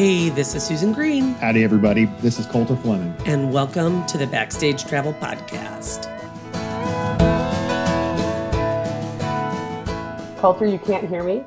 [0.00, 2.06] Hey, this is Susan Green, Howdy, everybody.
[2.22, 3.14] This is Colter Fleming.
[3.26, 6.06] and welcome to the Backstage Travel Podcast.
[10.38, 11.44] Colter, you can't hear me?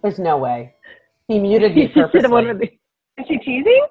[0.00, 0.74] There's no way.
[1.26, 2.46] He muted me Should have won purposely.
[2.46, 3.86] with the- Is she teasing?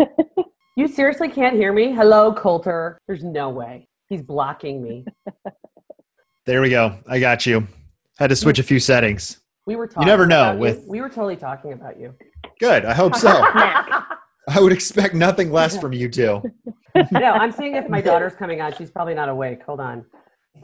[0.76, 1.92] You seriously can't hear me?
[1.92, 2.98] Hello, Colter.
[3.06, 3.86] There's no way.
[4.08, 5.04] He's blocking me.
[6.46, 6.98] There we go.
[7.06, 7.68] I got you.
[8.18, 9.40] Had to switch a few settings.
[9.66, 10.06] We were talking.
[10.08, 10.90] never know with- You.
[10.90, 12.12] We were totally talking about you.
[12.60, 12.84] Good.
[12.84, 13.28] I hope so.
[14.48, 16.42] I would expect nothing less from you two.
[17.12, 18.72] no, I'm seeing if my daughter's coming on.
[18.74, 19.62] She's probably not awake.
[19.64, 20.04] Hold on.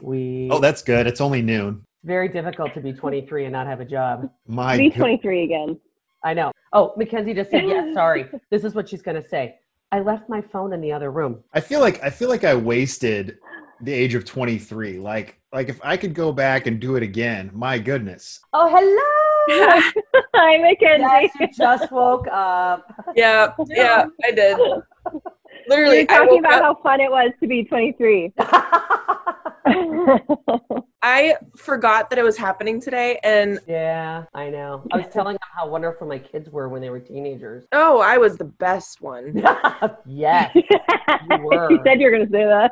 [0.01, 0.49] We.
[0.51, 1.05] Oh, that's good.
[1.05, 1.85] It's only noon.
[2.03, 4.29] very difficult to be 23 and not have a job.
[4.47, 5.79] My Be go- 23 again.
[6.23, 6.51] I know.
[6.71, 7.93] Oh, Mackenzie just said yes.
[7.93, 8.25] Sorry.
[8.49, 9.55] This is what she's going to say.
[9.91, 11.43] I left my phone in the other room.
[11.53, 13.37] I feel like I feel like I wasted
[13.81, 14.97] the age of 23.
[14.99, 18.39] Like like if I could go back and do it again, my goodness.
[18.53, 19.22] Oh, hello.
[19.49, 21.03] Hi, Mackenzie.
[21.03, 22.93] Yes, you just woke up.
[23.15, 24.57] Yeah, yeah, I did.
[24.57, 24.63] We
[25.77, 26.61] were Literally, talking about up.
[26.61, 28.33] how fun it was to be 23.
[31.05, 34.83] I forgot that it was happening today, and yeah, I know.
[34.93, 37.65] I was telling them how wonderful my kids were when they were teenagers.
[37.73, 39.43] oh, I was the best one.
[40.07, 40.55] yes,
[41.29, 41.81] you were.
[41.85, 42.71] said you were going to say that.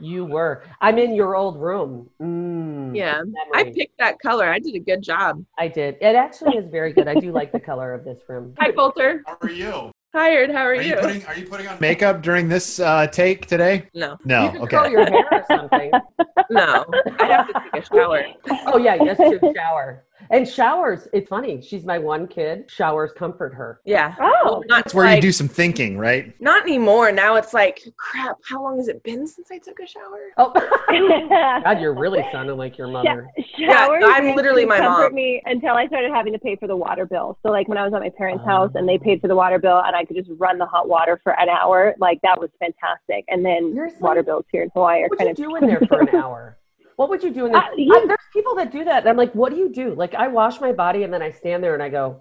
[0.00, 0.64] you were.
[0.80, 2.08] I'm in your old room.
[2.22, 3.20] Mm, Yeah,
[3.52, 4.48] I picked that color.
[4.48, 5.44] I did a good job.
[5.58, 5.96] I did.
[6.00, 7.08] It actually is very good.
[7.08, 8.54] I do like the color of this room.
[8.58, 9.22] Hi, Coulter.
[9.26, 9.90] How are you?
[10.14, 10.50] Hired.
[10.50, 10.94] How are, Are you?
[10.94, 13.88] you putting are you putting on makeup during this uh, take today?
[13.94, 14.44] no, No.
[14.52, 14.90] you could curl okay.
[14.92, 15.90] your hair or something.
[16.50, 16.86] no.
[17.20, 18.22] I have to take a shower.
[18.66, 20.04] Oh yeah, yes, to shower.
[20.30, 21.62] And showers, it's funny.
[21.62, 22.70] She's my one kid.
[22.70, 23.80] Showers comfort her.
[23.84, 24.14] Yeah.
[24.20, 24.32] Oh.
[24.44, 26.34] Well, not That's where you do some thinking, right?
[26.40, 27.12] Not anymore.
[27.12, 28.36] Now it's like, crap.
[28.44, 30.30] How long has it been since I took a shower?
[30.36, 30.52] Oh,
[31.64, 33.28] God, you're really sounding like your mother.
[33.58, 35.14] Showers I'm literally to my comfort mom.
[35.14, 37.38] me until I started having to pay for the water bill.
[37.42, 38.50] So like when I was at my parents' Oh.
[38.50, 40.88] house and they paid for the water bill and I could just run the hot
[40.88, 43.24] water for an hour, like that was fantastic.
[43.28, 45.70] And then water bills here in Hawaii are What kind would you of do in
[45.70, 46.58] there for an hour?
[46.98, 47.62] What would you do in there?
[47.62, 48.98] Uh, you- I- there's people that do that.
[49.04, 49.94] And I'm like, what do you do?
[49.94, 52.20] Like, I wash my body and then I stand there and I go,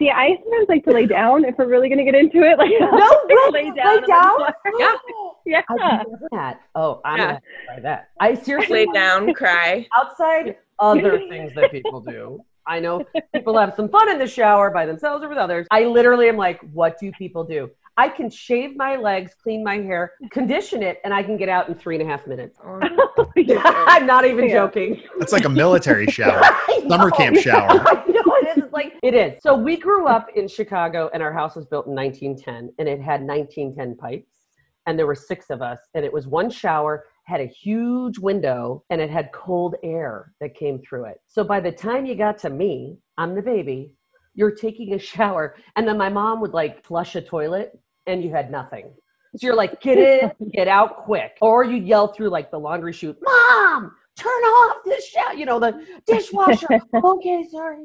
[0.00, 2.56] See, I sometimes like to lay down if we're really going to get into it.
[2.58, 4.08] Like, no, I'll lay, lay lay down.
[4.08, 4.38] down.
[4.78, 4.94] Yeah.
[5.46, 5.62] Yeah.
[5.68, 5.78] I've
[6.08, 6.60] never that.
[6.74, 7.24] Oh, I'm Yeah.
[7.24, 8.08] gonna have to try that.
[8.20, 9.86] I seriously Lay down, cry.
[9.96, 12.40] outside other things that people do.
[12.66, 15.66] I know people have some fun in the shower by themselves or with others.
[15.70, 17.70] I literally am like, what do people do?
[17.98, 21.68] I can shave my legs, clean my hair, condition it, and I can get out
[21.68, 22.56] in three and a half minutes.
[22.64, 24.52] I'm not even Yeah.
[24.54, 25.02] joking.
[25.18, 26.40] That's like a military shower.
[26.88, 27.70] Summer camp shower.
[27.88, 28.64] I it is.
[28.64, 29.42] It's like it is.
[29.42, 33.00] So we grew up in Chicago, and our house was built in 1910, and it
[33.00, 34.30] had 1910 pipes,
[34.86, 38.84] and there were six of us, and it was one shower, had a huge window,
[38.90, 41.20] and it had cold air that came through it.
[41.26, 43.94] So by the time you got to me, I'm the baby.
[44.34, 47.76] You're taking a shower, and then my mom would like flush a toilet,
[48.08, 48.90] and you had nothing.
[49.36, 51.36] So you're like, get in, get out quick.
[51.40, 55.60] Or you'd yell through like the laundry chute, Mom, turn off this shower, you know,
[55.60, 56.66] the dishwasher.
[56.94, 57.84] okay, sorry.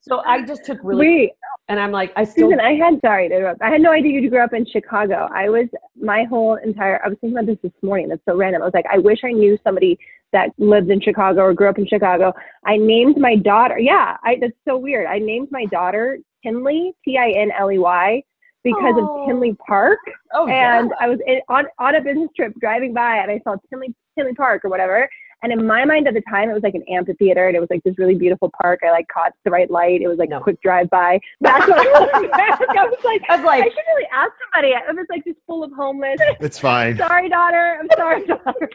[0.00, 1.32] So I just took really, Wait,
[1.68, 3.60] and I'm like, I still, Susan, I had sorry to interrupt.
[3.60, 5.28] I had no idea you grew up in Chicago.
[5.34, 5.66] I was
[6.00, 7.00] my whole entire.
[7.04, 8.08] I was thinking about this this morning.
[8.08, 8.62] That's so random.
[8.62, 9.98] I was like, I wish I knew somebody
[10.32, 12.32] that lived in Chicago or grew up in Chicago.
[12.64, 13.78] I named my daughter.
[13.78, 15.06] Yeah, I, that's so weird.
[15.06, 18.22] I named my daughter Tinley, T I N L E Y,
[18.64, 19.22] because Oh.
[19.22, 19.98] of Tinley Park.
[20.34, 20.78] oh, yeah.
[20.80, 23.94] and I was in, on on a business trip driving by, and I saw Tinley
[24.16, 25.08] Tinley Park or whatever.
[25.44, 27.68] And in my mind at the time, it was like an amphitheater, and it was
[27.68, 28.78] like this really beautiful park.
[28.86, 30.00] I like caught the right light.
[30.00, 30.38] It was like No.
[30.38, 31.18] a quick drive by.
[31.40, 32.30] That's what I was,
[32.78, 33.22] I was like.
[33.28, 34.72] I was like I should really ask somebody.
[34.74, 36.20] It was like just full of homeless.
[36.38, 36.96] It's fine.
[36.96, 37.76] sorry, daughter.
[37.80, 38.70] I'm sorry, daughter.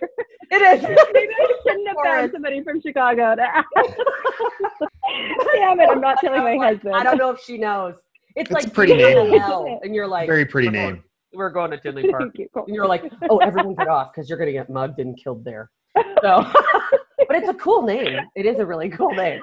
[0.51, 0.81] it is.
[1.13, 3.65] Maybe I shouldn't have found somebody from Chicago to ask.
[5.55, 5.89] Damn it!
[5.89, 6.95] I'm not telling my husband.
[6.95, 7.95] I don't know if she knows.
[8.37, 9.33] It's, It's like a pretty name.
[9.83, 11.03] and you're like, Very pretty we're going- name.
[11.33, 12.21] We're going to Tinley Park.
[12.21, 14.99] Thank you, and you're like, oh, everyone get off because you're going to get mugged
[14.99, 15.69] and killed there.
[16.23, 16.43] So,
[17.27, 18.17] but it's a cool name.
[18.35, 19.41] It is a really cool name.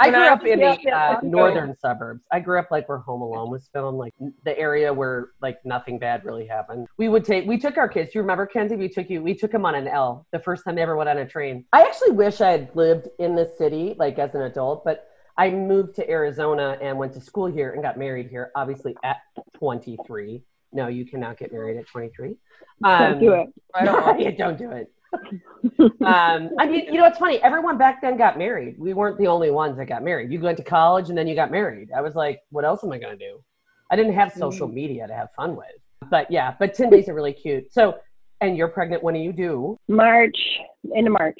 [0.00, 2.22] I grew up in the uh, northern suburbs.
[2.32, 4.12] I grew up like where Home Alone was filmed, like
[4.44, 6.88] the area where like nothing bad really happened.
[6.98, 8.10] We would take, we took our kids.
[8.12, 8.74] Do you remember Kenzie?
[8.76, 11.08] We took you, we took them on an L the first time they ever went
[11.10, 11.64] on a train.
[11.72, 15.06] I actually wish I had lived in this city like as an adult, but
[15.36, 19.18] I moved to Arizona and went to school here and got married here, obviously at
[19.54, 20.42] 23.
[20.72, 22.36] No, you cannot get married at 23.
[22.82, 23.48] Don't do it.
[23.74, 24.92] I don't Yeah, don't do it.
[26.04, 27.42] um, I mean, you know, it's funny.
[27.42, 28.76] Everyone back then got married.
[28.78, 30.30] We weren't the only ones that got married.
[30.30, 31.90] You went to college and then you got married.
[31.94, 33.42] I was like, what else am I going to do?
[33.90, 35.66] I didn't have social media to have fun with.
[36.10, 37.72] But yeah, but 10 days are really cute.
[37.72, 37.98] So,
[38.40, 39.02] and you're pregnant.
[39.02, 39.76] When do you do?
[39.88, 40.38] March
[40.94, 41.38] into March.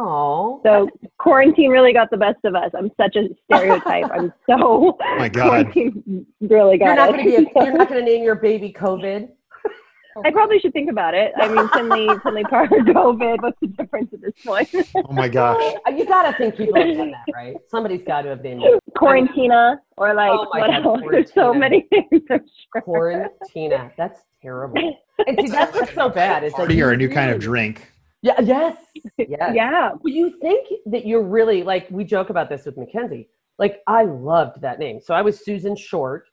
[0.00, 2.70] Oh, So quarantine really got the best of us.
[2.72, 4.04] I'm such a stereotype.
[4.12, 5.48] I'm so Oh my God.
[5.48, 7.36] quarantine really got you're not going to be.
[7.36, 9.28] A, you're not going to name your baby COVID.
[10.24, 11.32] I probably should think about it.
[11.36, 13.42] I mean, Finley, Finley Park, COVID.
[13.42, 14.68] What's the difference at this point?
[14.96, 15.74] Oh my gosh.
[15.86, 17.56] Uh, You got to think people have done that, right?
[17.68, 21.00] Somebody's got to have named it Quarantina or like Oh what God, else?
[21.10, 22.22] There's so many things.
[22.30, 22.82] I'm sure.
[22.82, 23.90] Quarantina.
[23.96, 24.96] That's terrible.
[25.26, 26.44] And see, that's what's so bad.
[26.44, 27.92] Is that Party you or a new kind of drink.
[28.22, 28.40] Yeah.
[28.40, 28.76] Yes.
[29.16, 29.52] Yes.
[29.54, 29.90] Yeah.
[30.00, 33.28] Well, you think that you're really like we joke about this with Mackenzie.
[33.58, 35.00] Like I loved that name.
[35.00, 36.26] So I was Susan Short,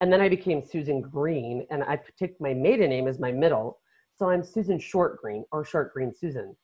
[0.00, 3.78] and then I became Susan Green, and I took my maiden name as my middle.
[4.18, 6.54] So I'm Susan Short Green or Short Green Susan.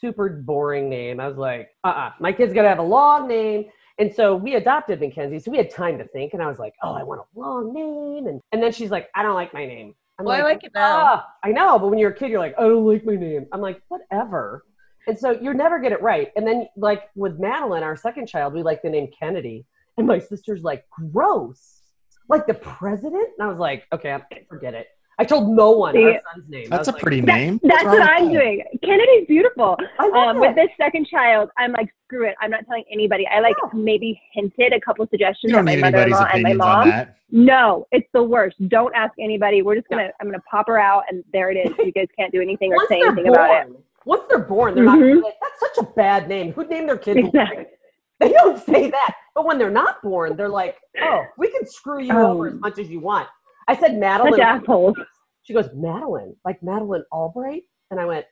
[0.00, 1.20] Super boring name.
[1.20, 3.66] I was like, uh-uh, my kid's gonna have a long name.
[3.98, 6.32] And so we adopted Mackenzie, so we had time to think.
[6.32, 8.26] And I was like, oh, I want a long name.
[8.26, 9.94] And and then she's like, I don't like my name.
[10.18, 11.00] I'm Well, I like it now.
[11.02, 13.46] "Ah." I know, but when you're a kid, you're like, I don't like my name.
[13.52, 14.64] I'm like, whatever.
[15.06, 16.30] And so you never get it right.
[16.36, 19.66] And then, like with Madeline, our second child, we like the name Kennedy.
[19.98, 21.82] And my sister's like, gross.
[22.28, 23.28] Like the president?
[23.38, 24.86] And I was like, okay, I'm- forget it.
[25.18, 26.68] I told no one See, our son's name.
[26.70, 27.60] That's a like, pretty That- name.
[27.62, 28.32] That's what I'm that?
[28.32, 28.64] doing.
[28.82, 29.76] Kennedy's beautiful.
[29.98, 32.34] Um, with this second child, I'm like, screw it.
[32.40, 33.26] I'm not telling anybody.
[33.28, 33.70] I like Yeah.
[33.74, 36.88] maybe hinted a couple suggestions You don't at my mother-in-law and my opinions on mom.
[36.90, 37.16] that.
[37.30, 38.56] No, it's the worst.
[38.68, 39.62] Don't ask anybody.
[39.62, 40.08] We're just gonna.
[40.20, 41.72] I'm gonna pop her out, and there it is.
[41.84, 43.72] You guys can't do anything or Once say they're anything about it.
[44.04, 44.98] once they're born, they're not.
[44.98, 45.22] Mhm.
[45.22, 46.52] Like, That's such a bad name.
[46.52, 47.16] Who'd name their kid?
[47.18, 47.66] Exactly.
[48.20, 49.14] They don't say that.
[49.34, 52.30] But when they're not born, they're like, oh, we can screw you Oh.
[52.32, 53.26] over as much as you want.
[53.68, 54.34] I said Madeline.
[54.34, 54.96] Such assholes.
[55.42, 57.64] She goes, Madeline, like Madeline Albright?
[57.90, 58.26] And I went,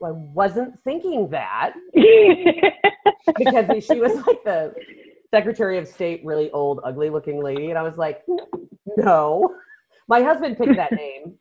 [0.00, 4.74] well, I wasn't thinking that because she was like the
[5.30, 7.70] Secretary of State, really old, ugly looking lady.
[7.70, 8.22] And I was like,
[8.96, 9.54] no.
[10.08, 11.34] My husband picked that name.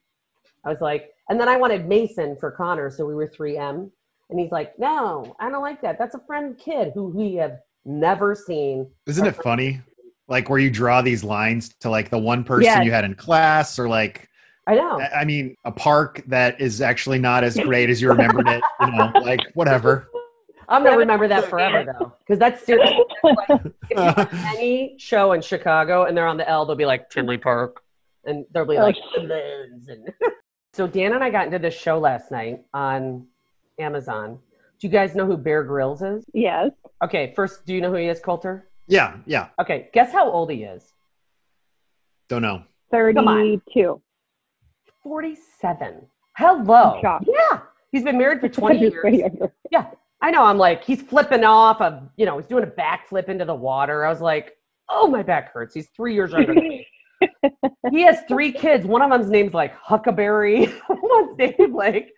[0.64, 3.90] I was like, and then I wanted Mason for Connor, so we were 3M.
[4.30, 5.98] And he's like, no, I don't like that.
[5.98, 8.90] That's a friend kid who we have never seen.
[9.08, 9.82] Isn't it funny?
[10.32, 12.86] Like where you draw these lines to like the one person Yes.
[12.86, 14.30] you had in class or like
[14.66, 15.00] I know.
[15.00, 18.64] I I mean a park that is actually not as great as you remembered it,
[18.80, 20.10] you know, like whatever.
[20.70, 23.04] I'm going to remember that forever, though, because that's seriously.
[23.24, 26.78] That's like, if you watch any show in Chicago and they're on the L, they'll
[26.78, 27.82] be like Tinley Park,
[28.24, 28.96] and they'll be like.
[29.18, 30.14] And
[30.72, 33.28] so Dan and I got into this show last night on
[33.80, 34.40] Amazon.
[34.80, 36.24] Do you guys know who Bear Grylls is?
[36.34, 36.72] yes.
[37.04, 38.70] Okay, first, do you know who he is, Coulter?
[38.92, 39.48] Yeah, yeah.
[39.60, 40.92] Okay, guess how old he is?
[42.28, 42.64] Don't know.
[43.28, 43.62] on.
[43.72, 44.02] Thirty-two.
[45.02, 46.06] 47.
[46.38, 47.00] Hello.
[47.26, 47.62] Yeah,
[47.92, 49.16] he's been married for 20 Just years.
[49.20, 49.54] younger.
[50.22, 50.44] I know.
[50.44, 54.06] I'm like, he's flipping off of, you know, he's doing a backflip into the water.
[54.06, 54.58] I was like,
[54.90, 55.74] oh, my back hurts.
[55.74, 56.88] He's three years younger than me.
[57.92, 58.86] he has three kids.
[58.86, 60.68] One of them's named like Huckleberry.
[60.90, 62.12] One's named like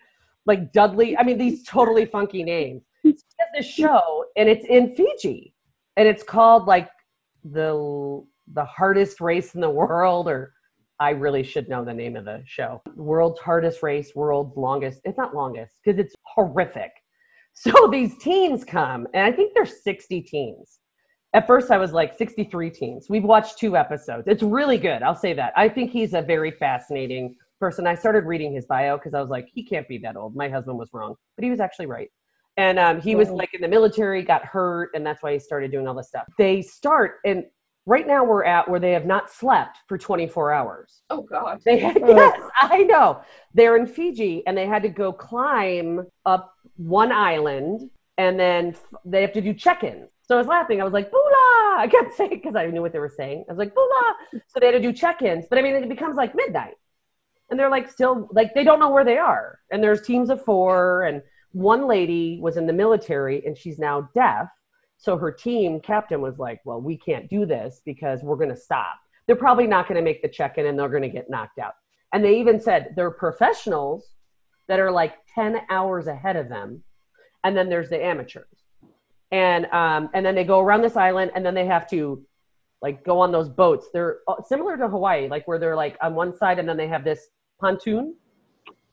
[0.45, 1.15] like Dudley.
[1.17, 2.81] I mean, these totally funky names.
[3.05, 5.52] So he has this show, and it's in Fiji,
[5.97, 6.89] and it's called like
[7.43, 8.23] the
[8.53, 10.53] the hardest race in the world, or
[10.99, 12.81] I really should know the name of the show.
[12.95, 15.01] World's hardest race, world's longest.
[15.05, 16.91] It's not longest because it's horrific.
[17.53, 20.79] So these teens come, and I think there's 60 teens.
[21.35, 23.07] At first, I was like 63 teens.
[23.09, 24.27] We've watched two episodes.
[24.27, 25.01] It's really good.
[25.01, 25.51] I'll say that.
[25.57, 27.87] I think he's a very fascinating person.
[27.87, 30.35] I started reading his bio because I was like, he can't be that old.
[30.35, 32.09] My husband was wrong, but he was actually right.
[32.55, 35.71] And um, he was like in the military, got hurt, and that's why he started
[35.71, 36.25] doing all this stuff.
[36.37, 37.45] They start, and
[37.85, 41.01] right now we're at where they have not slept for 24 hours.
[41.09, 41.61] Oh God.
[41.65, 43.21] They had, yes, I know.
[43.53, 49.21] They're in Fiji and they had to go climb up one island and then they
[49.21, 50.09] have to do check-ins.
[50.25, 50.79] So I was laughing.
[50.79, 51.21] I was like, "Bula!"
[51.77, 53.45] I kept saying because I knew what they were saying.
[53.49, 54.15] I was like, "Bula!"
[54.47, 55.45] So they had to do check-ins.
[55.49, 56.75] But I mean, it becomes like midnight,
[57.49, 59.59] and they're like still like they don't know where they are.
[59.69, 61.21] And there's teams of four, and
[61.53, 64.47] one lady was in the military and she's now deaf.
[64.97, 68.55] So her team captain was like, "Well, we can't do this because we're going to
[68.55, 68.95] stop.
[69.27, 71.73] They're probably not going to make the check-in, and they're going to get knocked out."
[72.13, 74.13] And they even said they're professionals
[74.67, 76.83] that are like 10 hours ahead of them.
[77.43, 78.47] And then there's the amateurs.
[79.31, 82.23] And um, and then they go around this island and then they have to
[82.81, 83.87] like go on those boats.
[83.91, 86.87] They're uh, similar to Hawaii, like where they're like on one side and then they
[86.87, 87.27] have this
[87.59, 88.15] pontoon.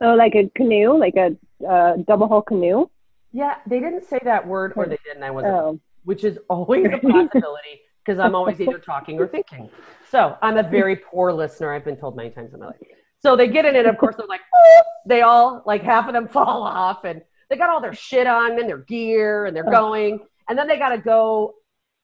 [0.00, 1.36] Oh, like a canoe, like a
[1.68, 2.88] uh, double hull canoe.
[3.32, 5.22] Yeah, they didn't say that word or they didn't.
[5.22, 9.70] I wasn't, Oh, which is always a possibility because I'm always either talking or thinking.
[10.10, 11.72] So I'm a very poor listener.
[11.72, 12.76] I've been told many times in my life.
[13.22, 13.86] So they get in it.
[13.86, 17.56] Of course, they're like, "Oh," they all like half of them fall off, and they
[17.56, 20.90] got all their shit on and their gear, and they're going, and then they got
[20.90, 21.54] to go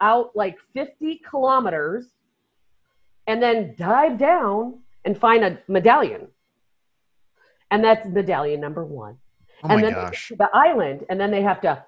[0.01, 2.07] out like 50 kilometers,
[3.27, 6.29] and then dive down and find a medallion,
[7.71, 9.17] and that's medallion number one
[9.65, 10.05] Oh and then gosh.
[10.05, 11.83] they get to the island, and then they have to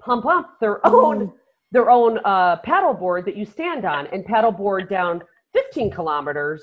[0.00, 1.32] pump up their own
[1.70, 6.62] their own uh, paddleboard that you stand on and paddleboard down 15 kilometers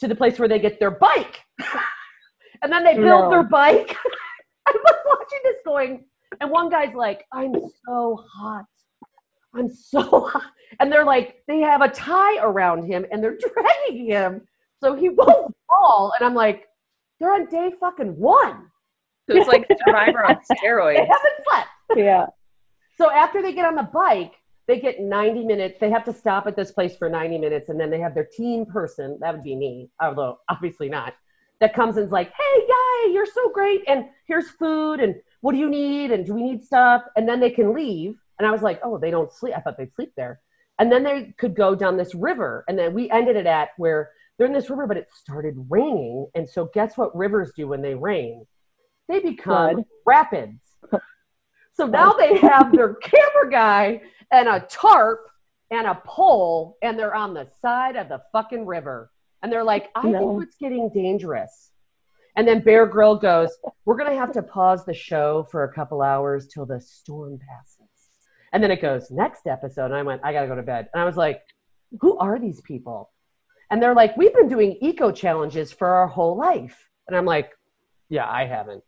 [0.00, 1.40] to the place where they get their bike.
[2.62, 3.30] and then they build No.
[3.30, 3.94] their bike.
[4.66, 6.04] I'm like watching this going,
[6.40, 7.54] and one guy's like, I'm
[7.86, 8.64] so hot.
[9.54, 10.50] I'm so hot.
[10.80, 14.40] And they're like, they have a tie around him and they're dragging him
[14.82, 16.12] so he won't fall.
[16.18, 16.66] And I'm like,
[17.20, 18.70] they're on day fucking one.
[19.28, 20.42] So it's like Survivor on steroids.
[20.48, 20.96] They steroids.
[20.96, 21.68] haven't slept.
[21.96, 22.26] Yeah.
[22.96, 24.32] So after they get on the bike,
[24.66, 25.78] they get 90 minutes.
[25.80, 28.26] They have to stop at this place for 90 minutes, and then they have their
[28.36, 29.18] team person.
[29.20, 31.14] That would be me, although obviously not.
[31.60, 35.58] That comes and's like, "Hey, guy, you're so great, and here's food, and what do
[35.58, 38.18] you need, and do we need stuff?" And then they can leave.
[38.38, 39.54] And I was like, "Oh, they don't sleep.
[39.56, 40.40] I thought they'd sleep there."
[40.78, 44.10] And then they could go down this river, and then we ended it at where
[44.36, 46.26] they're in this river, but it started raining.
[46.34, 48.46] And so, guess what rivers do when they rain?
[49.08, 49.84] They become Flood.
[50.06, 50.60] rapids.
[51.74, 55.20] So now they have their camera guy and a tarp
[55.70, 59.10] and a pole, and they're on the side of the fucking river.
[59.42, 60.18] And they're like, I No.
[60.18, 61.70] think it's getting dangerous.
[62.36, 63.50] And then Bear Grylls goes,
[63.84, 67.38] We're going to have to pause the show for a couple hours till the storm
[67.48, 67.88] passes.
[68.52, 69.86] And then it goes, Next episode.
[69.86, 70.88] And I went, I got to go to bed.
[70.92, 71.42] And I was like,
[72.00, 73.10] Who are these people?
[73.70, 76.88] And they're like, We've been doing eco challenges for our whole life.
[77.08, 77.50] And I'm like,
[78.08, 78.82] Yeah, I haven't.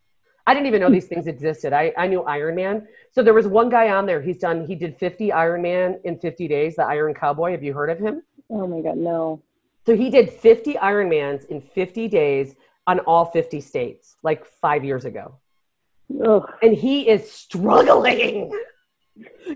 [0.48, 1.74] I didn't even know these things existed.
[1.74, 2.88] I, I knew Iron Man.
[3.12, 4.22] So there was one guy on there.
[4.22, 7.50] He's done, he did 50 Iron Man in 50 days, the Iron Cowboy.
[7.50, 8.22] Have you heard of him?
[8.48, 9.42] Oh my God, no.
[9.84, 12.54] So he did 50 Ironmans in 50 days
[12.86, 15.34] on all 50 states, like five years ago.
[16.24, 16.50] Ugh.
[16.62, 18.50] And he is struggling.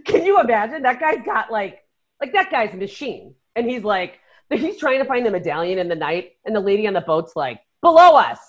[0.04, 0.82] Can you imagine?
[0.82, 1.84] That guy's got like,
[2.20, 3.34] like that guy's a machine.
[3.56, 4.20] And he's like,
[4.50, 6.32] he's trying to find the medallion in the night.
[6.44, 8.40] And the lady on the boat's like, below us,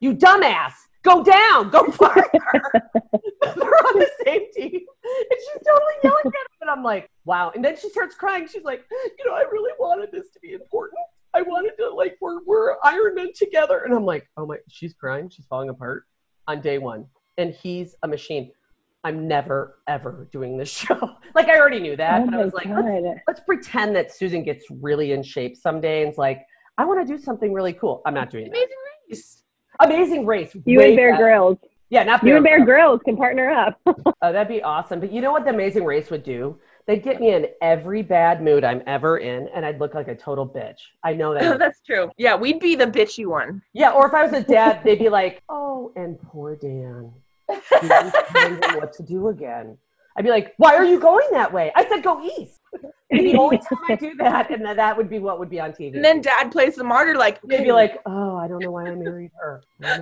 [0.00, 2.24] you dumbass, go down, go farther.
[3.42, 4.80] They're on the same team.
[5.04, 6.58] And she's totally yelling at him.
[6.60, 7.52] And I'm like, wow.
[7.54, 8.46] And then she starts crying.
[8.46, 8.84] She's like,
[9.18, 10.98] you know, I really wanted this to be important.
[11.32, 13.84] I wanted to like we're we're Iron Men together.
[13.84, 16.04] And I'm like, oh my she's crying, she's falling apart
[16.48, 17.06] on day one.
[17.38, 18.50] And he's a machine.
[19.04, 21.16] I'm never ever doing this show.
[21.34, 24.12] like I already knew that, oh but I my was like, let's, let's pretend that
[24.14, 26.44] Susan gets really in shape someday and it's like,
[26.78, 28.02] I want to do something really cool.
[28.06, 28.50] I'm not doing that.
[28.50, 28.76] Amazing
[29.08, 29.44] race.
[29.80, 30.54] Amazing race.
[30.64, 31.22] You and Bear better.
[31.24, 31.58] Grylls.
[31.88, 32.66] Yeah, not You and Bear Grylls.
[32.66, 33.80] Grylls can partner up.
[34.22, 35.00] Oh, that'd be awesome.
[35.00, 36.58] But you know what the Amazing Race would do?
[36.86, 40.14] They'd get me in every bad mood I'm ever in, and I'd look like a
[40.14, 40.76] total bitch.
[41.02, 41.58] I know that.
[41.58, 42.10] That's true.
[42.18, 43.62] Yeah, we'd be the bitchy one.
[43.72, 47.12] yeah, or if I was a dad, they'd be like, "Oh, and poor Dan,
[47.48, 47.54] he
[47.88, 49.78] was telling him what to do again."
[50.16, 52.60] I'd be like, "Why are you going that way?" I said, "Go east."
[53.10, 55.58] It'd the only time I do that, and then that would be what would be
[55.58, 55.96] on TV.
[55.96, 58.86] And then dad plays the martyr like they'd be like, "Oh, I don't know why
[58.86, 59.62] I married her."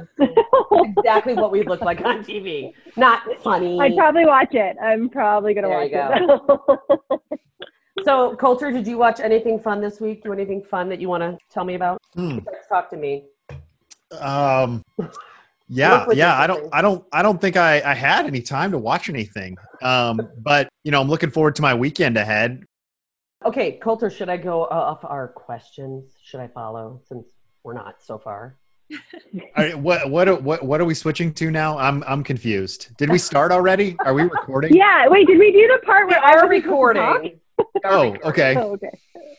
[0.98, 2.72] exactly what we look like on TV.
[2.96, 3.80] Not funny.
[3.80, 4.76] I'd probably watch it.
[4.82, 7.20] I'm probably gonna There watch you it.
[8.04, 10.22] So, Coulter, did you watch anything fun this week?
[10.22, 12.00] Do anything fun that you want to tell me about?
[12.14, 13.24] Let's talk to me.
[14.20, 14.84] Um,
[15.68, 16.38] yeah, yeah.
[16.38, 16.68] I don't.
[16.72, 19.56] I don't, I don't think I, I had any time to watch anything.
[19.82, 22.64] Um, but you know, I'm looking forward to my weekend ahead.
[23.44, 26.16] Okay, Coulter, should I go off our questions?
[26.22, 27.26] Should I follow since
[27.62, 28.56] we're not so far?
[28.92, 28.98] All
[29.56, 31.78] right, what, what, what, what are we switching to now?
[31.78, 32.96] I'm, I'm confused.
[32.96, 33.96] Did we start already?
[34.04, 34.74] Are we recording?
[34.74, 35.06] yeah.
[35.08, 37.14] Wait, did we do the part We where are everybody's supposed to talk?
[37.14, 37.40] recording.
[37.84, 38.54] Are Oh, okay.
[38.56, 38.90] Oh, okay.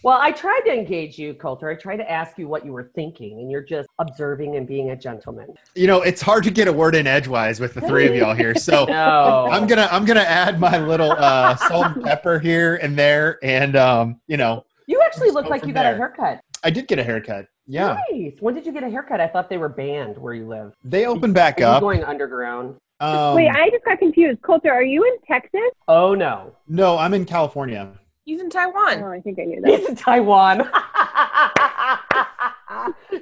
[0.04, 1.70] Well, I tried to engage you, Coulter.
[1.70, 4.92] I tried to ask you what you were thinking, and you're just observing and being
[4.92, 5.54] a gentleman.
[5.76, 8.34] You know, it's hard to get a word in edgewise with the three of y'all
[8.34, 8.56] here.
[8.56, 9.48] So No.
[9.52, 13.76] I'm gonna, I'm gonna add my little uh, salt and pepper here and there, and
[13.76, 16.42] um, you know, you actually look like you got a haircut.
[16.64, 17.48] I did get a haircut.
[17.68, 18.34] Yeah, Nice.
[18.40, 19.22] When did you get a haircut?
[19.22, 20.74] I thought they were banned where you live.
[20.84, 21.82] they opened back Are you up.
[21.82, 22.78] going underground?
[23.00, 24.42] Um, Wait, I just got confused.
[24.42, 25.62] Coulter, are you in Texas?
[25.88, 26.56] Oh no.
[26.68, 27.92] no, I'm in California.
[28.30, 29.04] He's in Taiwan.
[29.04, 29.72] Oh, I think I knew that.
[29.80, 30.70] He's in Taiwan.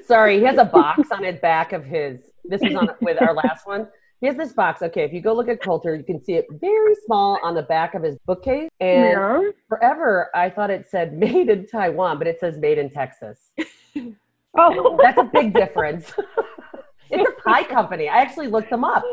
[0.06, 2.20] Sorry, he has a box on his back of his.
[2.46, 3.88] This was on with our last one.
[4.20, 4.82] He has this box.
[4.82, 7.62] Okay, if you go look at Coulter, you can see it very small on the
[7.62, 8.70] back of his bookcase.
[8.82, 9.42] And Yeah.
[9.70, 13.52] forever, I thought it said "Made in Taiwan," but it says "Made in Texas."
[14.60, 16.12] Oh, That's a big difference.
[17.12, 18.10] it's a pie company.
[18.10, 19.04] I actually looked them up.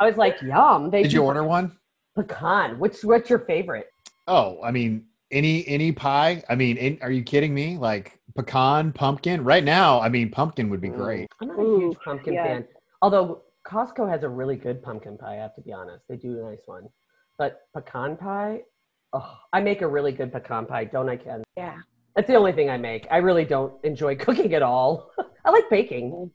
[0.00, 1.76] I was like, "Yum!" They Did you order one?
[2.16, 2.78] pecan?
[2.78, 3.88] Which what's your favorite?
[4.26, 6.42] Oh, I mean, any any pie.
[6.48, 7.76] I mean, in, are you kidding me?
[7.76, 9.44] Like pecan, pumpkin.
[9.44, 11.28] Right now, I mean, pumpkin would be great.
[11.40, 12.44] I'm not a huge pumpkin yeah.
[12.44, 12.68] fan.
[13.02, 16.04] Although Costco has a really good pumpkin pie, I have to be honest.
[16.08, 16.88] They do a nice one.
[17.36, 18.62] But pecan pie,
[19.12, 21.42] oh, I make a really good pecan pie, don't I, Ken?
[21.56, 21.76] Yeah.
[22.14, 23.06] That's the only thing I make.
[23.10, 25.10] I really don't enjoy cooking at all.
[25.44, 26.30] I like baking.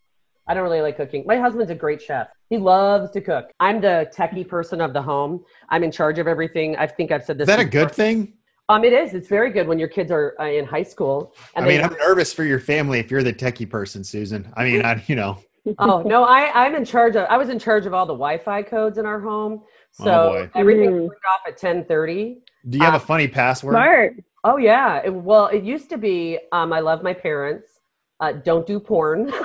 [0.47, 1.23] I don't really like cooking.
[1.27, 2.27] My husband's a great chef.
[2.49, 3.51] He loves to cook.
[3.59, 5.45] I'm the techie person of the home.
[5.69, 6.75] I'm in charge of everything.
[6.75, 7.43] I think I've said this.
[7.43, 8.33] Is that a good thing?
[8.69, 9.13] Um, it is.
[9.15, 11.33] It's very good when your kids are uh, in high school.
[11.55, 14.47] I they- mean, I'm nervous for your family if you're the techie person, Susan.
[14.55, 15.39] I mean, I, you know,
[15.79, 17.25] oh no, I I'm in charge of.
[17.29, 19.61] I was in charge of all the Wi-Fi codes in our home.
[19.99, 20.49] Oh, So boy.
[20.55, 20.99] everything Mm.
[20.99, 22.37] turned off at 10:30.
[22.69, 23.73] do you have Uh, a funny password?
[23.73, 24.13] Smart.
[24.43, 25.01] Oh yeah.
[25.03, 26.39] It- well, it used to be.
[26.51, 27.79] Um, I love my parents.
[28.19, 29.31] Uh, don't do porn.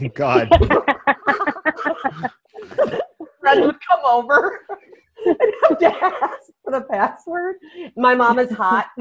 [0.00, 0.48] Oh, God.
[3.40, 4.60] Friends would come over
[5.26, 5.36] and
[5.68, 7.56] have to ask for the password.
[7.96, 8.86] My mom is hot.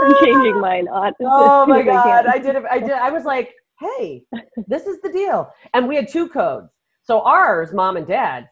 [0.00, 0.88] I'm changing mine.
[0.88, 4.24] on- oh my soon I god i did it i did i was like hey
[4.66, 5.48] this is the deal.
[5.74, 6.68] And we had two codes.
[7.04, 8.48] So ours mom and dad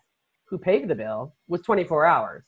[0.49, 2.45] who paid the bill was 24 hours.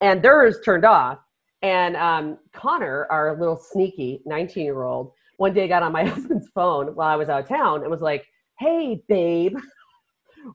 [0.00, 1.18] And theirs turned off.
[1.62, 6.48] And um, connor our little sneaky 19 year old one day got on my husband's
[6.54, 8.26] phone while i was out of town and was like
[8.58, 9.56] hey babe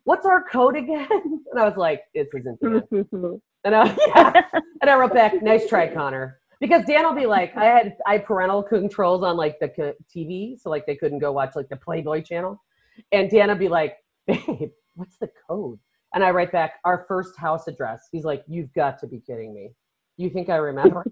[0.03, 3.07] what's our code again and i was like this isn't it.
[3.67, 4.41] and I, yeah.
[4.81, 6.39] and I wrote back, nice try, Connor.
[6.59, 10.59] Because Dan will be like, I had I had parental controls on like the TV,
[10.59, 12.63] so like they couldn't go watch like the Playboy channel.
[13.11, 15.77] And Dan will be like, babe, what's the code?
[16.15, 18.07] And I write back, our first house address.
[18.11, 19.71] He's like, you've got to be kidding me.
[20.15, 21.05] You think I remember?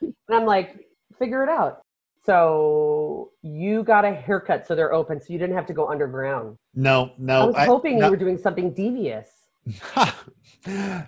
[0.00, 0.86] and I'm like,
[1.18, 1.82] figure it out.
[2.24, 6.56] So you got a haircut, so they're open, so you didn't have to go underground.
[6.74, 7.42] No, no.
[7.42, 9.28] I was I- hoping no- you were doing something devious.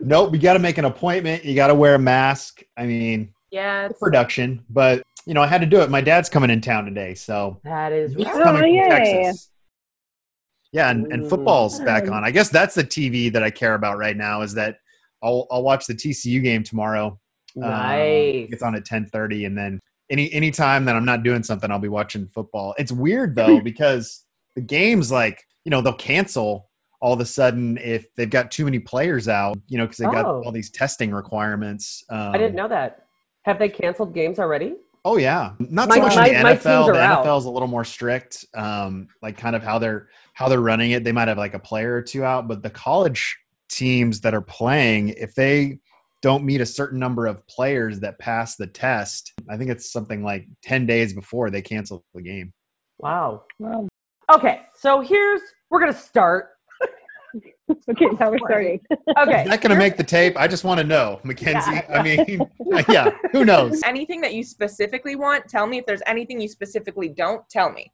[0.00, 0.33] nope.
[0.33, 1.45] You got to make an appointment.
[1.45, 2.62] You got to wear a mask.
[2.76, 5.90] I mean, Yeah, production, but you know, I had to do it.
[5.90, 8.37] My dad's coming in town today, so That is he's right.
[8.37, 8.90] Oh, coming from.
[8.90, 9.50] Texas.
[10.73, 11.28] Yeah, and, and Ooh.
[11.28, 12.25] football's back on.
[12.25, 14.40] I guess that's the TV that I care about right now.
[14.42, 14.78] Is that
[15.23, 17.19] I'll I'll watch the TCU game tomorrow.
[17.62, 19.78] Um, it's on at ten thirty, and then
[20.12, 22.75] any any time that I'm not doing something, I'll be watching football.
[22.78, 26.69] It's weird though because the games like you know they'll cancel
[27.00, 29.58] all of a sudden if they've got too many players out.
[29.67, 30.43] You know because they got Oh.
[30.45, 32.04] all these testing requirements.
[32.10, 33.06] Um, I didn't know that.
[33.45, 34.76] Have they canceled games already?
[35.04, 36.86] Oh yeah, not My- so much my- in the NFL.
[36.93, 36.99] The.
[36.99, 40.93] NFL is a little more strict, um, like kind of how they're how they're running
[40.93, 41.02] it.
[41.02, 43.36] They might have like a player or two out, but the college
[43.69, 45.78] teams that are playing, if they
[46.23, 50.23] don't meet a certain number of players that pass the test, I think it's something
[50.23, 52.52] like ten days before they cancel the game.
[52.99, 53.45] Wow.
[53.58, 53.89] Wow.
[54.32, 56.50] Okay, so here's we're gonna start.
[57.89, 58.80] Okay, now we're starting.
[59.19, 59.43] Okay.
[59.45, 60.37] Is that going to make the tape?
[60.37, 61.80] I just want to know, Mackenzie.
[61.89, 62.41] I mean,
[62.89, 63.80] yeah, who knows?
[63.85, 65.78] anything that you specifically want, tell me.
[65.78, 67.91] If there's anything you specifically don't, tell me.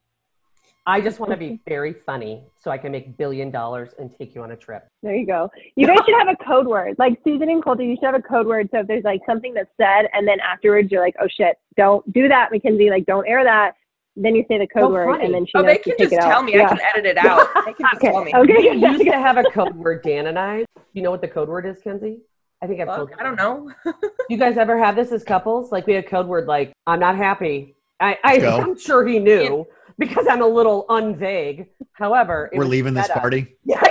[0.89, 4.33] I just want to be very funny so I can make billion dollars and take
[4.33, 4.87] you on a trip.
[5.03, 5.47] There you go.
[5.75, 6.95] You guys should have a code word.
[6.97, 8.69] Like Susan and Colton, you should have a code word.
[8.71, 12.11] So if there's like something that's said and then afterwards you're like, oh shit, don't
[12.11, 12.89] do that, Mackenzie.
[12.89, 13.73] Like don't air that.
[14.15, 15.25] Then you say the code Oh, word funny.
[15.25, 16.31] and then she Oh, knows they to can take just it out.
[16.31, 16.59] tell me.
[16.59, 17.47] I can edit it out.
[17.67, 18.11] They can just Okay.
[18.11, 18.33] tell me.
[18.35, 18.69] Okay.
[18.71, 20.65] We used to have a code word, Dan and I.
[20.93, 22.21] You know what the code word is, Kenzie?
[22.63, 23.15] I think I've told you.
[23.19, 23.71] I don't know.
[24.31, 25.71] You guys ever have this as couples?
[25.71, 27.75] Like we had code word like I'm not happy.
[27.99, 29.65] I, I I'm sure he knew
[29.99, 31.67] because I'm a little unvague.
[31.91, 33.57] However, it We're was leaving this party.
[33.65, 33.81] Yeah,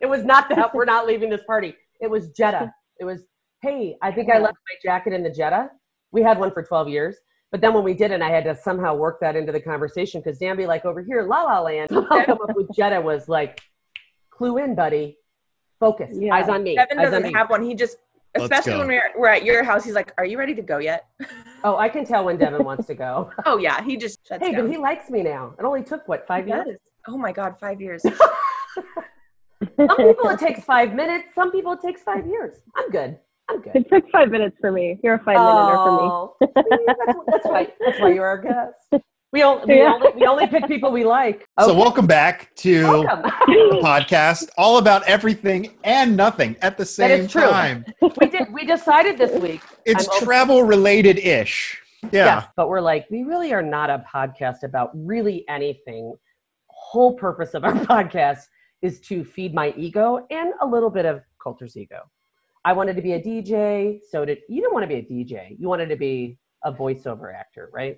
[0.00, 0.74] it was not that.
[0.74, 1.74] We're not leaving this party.
[2.00, 2.72] It was Jetta.
[3.00, 3.22] It was,
[3.62, 5.70] hey, I think I left my jacket in the Jetta.
[6.12, 7.16] We had one for 12 years.
[7.50, 10.20] But then when we did it, I had to somehow work that into the conversation
[10.20, 11.90] because Danby, like, over here, La La Land.
[11.92, 13.60] Somehow come up with Jetta was like,
[14.30, 15.18] clue in, buddy.
[15.78, 16.10] Focus.
[16.14, 16.34] Yeah.
[16.34, 16.76] Eyes on me.
[16.76, 17.32] Devin Eyes doesn't me.
[17.34, 17.62] have one.
[17.62, 20.54] He just, Let's especially when we're, we're at your house, he's like, "Are you ready
[20.54, 21.06] to go yet?"
[21.64, 23.30] Oh, I can tell when Devin wants to go.
[23.46, 24.62] oh yeah, he just shuts hey, down.
[24.62, 25.54] but he likes me now.
[25.60, 26.66] It only took, what, five He years?
[26.66, 26.76] does.
[27.06, 28.02] Oh my god, five years.
[29.76, 31.28] Some people it takes five minutes.
[31.36, 32.56] Some people it takes five years.
[32.74, 33.16] I'm good.
[33.48, 33.76] I'm good.
[33.76, 34.98] It took five minutes for me.
[35.04, 36.02] You're a five minuter for me.
[36.02, 37.68] Oh, that's, that's why.
[37.78, 39.04] That's why you're our guest.
[39.32, 39.94] We only, we, Yeah.
[39.94, 41.46] only, we only pick people we like.
[41.58, 43.22] So welcome back to welcome.
[43.46, 47.40] the podcast, all about everything and nothing at the That same is true.
[47.48, 47.84] time.
[48.20, 48.52] we did.
[48.52, 49.62] We decided this week.
[49.86, 51.80] It's I'm open- travel related ish.
[52.12, 52.24] Yeah.
[52.26, 56.12] Yes, but we're like, we really are not a podcast about really anything.
[56.66, 58.40] Whole purpose of our podcast
[58.82, 62.00] is to feed my ego and a little bit of Coulter's ego.
[62.66, 64.60] I wanted to be a DJ, so did you?
[64.60, 65.56] Didn't want to be a DJ.
[65.58, 67.96] You wanted to be a voiceover actor, right?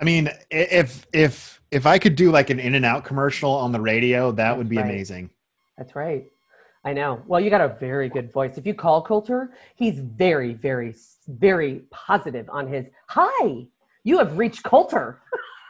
[0.00, 3.72] I mean, if if if I could do like an in and out commercial on
[3.72, 4.84] the radio, that would be Right.
[4.84, 5.30] amazing.
[5.78, 6.24] That's right.
[6.84, 7.22] I know.
[7.26, 8.58] Well, you got a very good voice.
[8.58, 10.94] If you call Coulter, he's very, very,
[11.26, 13.66] very positive on his hi.
[14.02, 15.20] You have reached Coulter.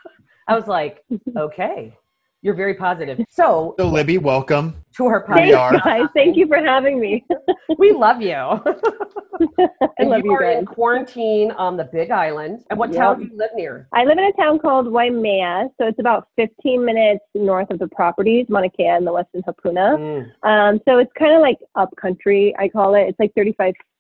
[0.48, 1.04] I was like,
[1.37, 1.96] okay,
[2.44, 3.18] you're very positive.
[3.30, 5.59] So, So Libby, welcome to our We podcast.
[5.59, 5.78] are.
[5.80, 6.09] Guys.
[6.14, 7.24] Thank you for having me.
[7.78, 8.35] We love you.
[8.35, 12.62] I love you you are in quarantine on the Big Island.
[12.68, 12.98] And what Yep.
[12.98, 13.88] town do you live near?
[13.94, 17.88] I live in a town called Waimea, so it's about 15 minutes north of the
[17.88, 19.98] properties, Mauna Kea and the Westin Hapuna.
[19.98, 20.48] Mm.
[20.48, 23.07] Um, so it's kind of like up country, I call it.
[23.09, 23.33] It's like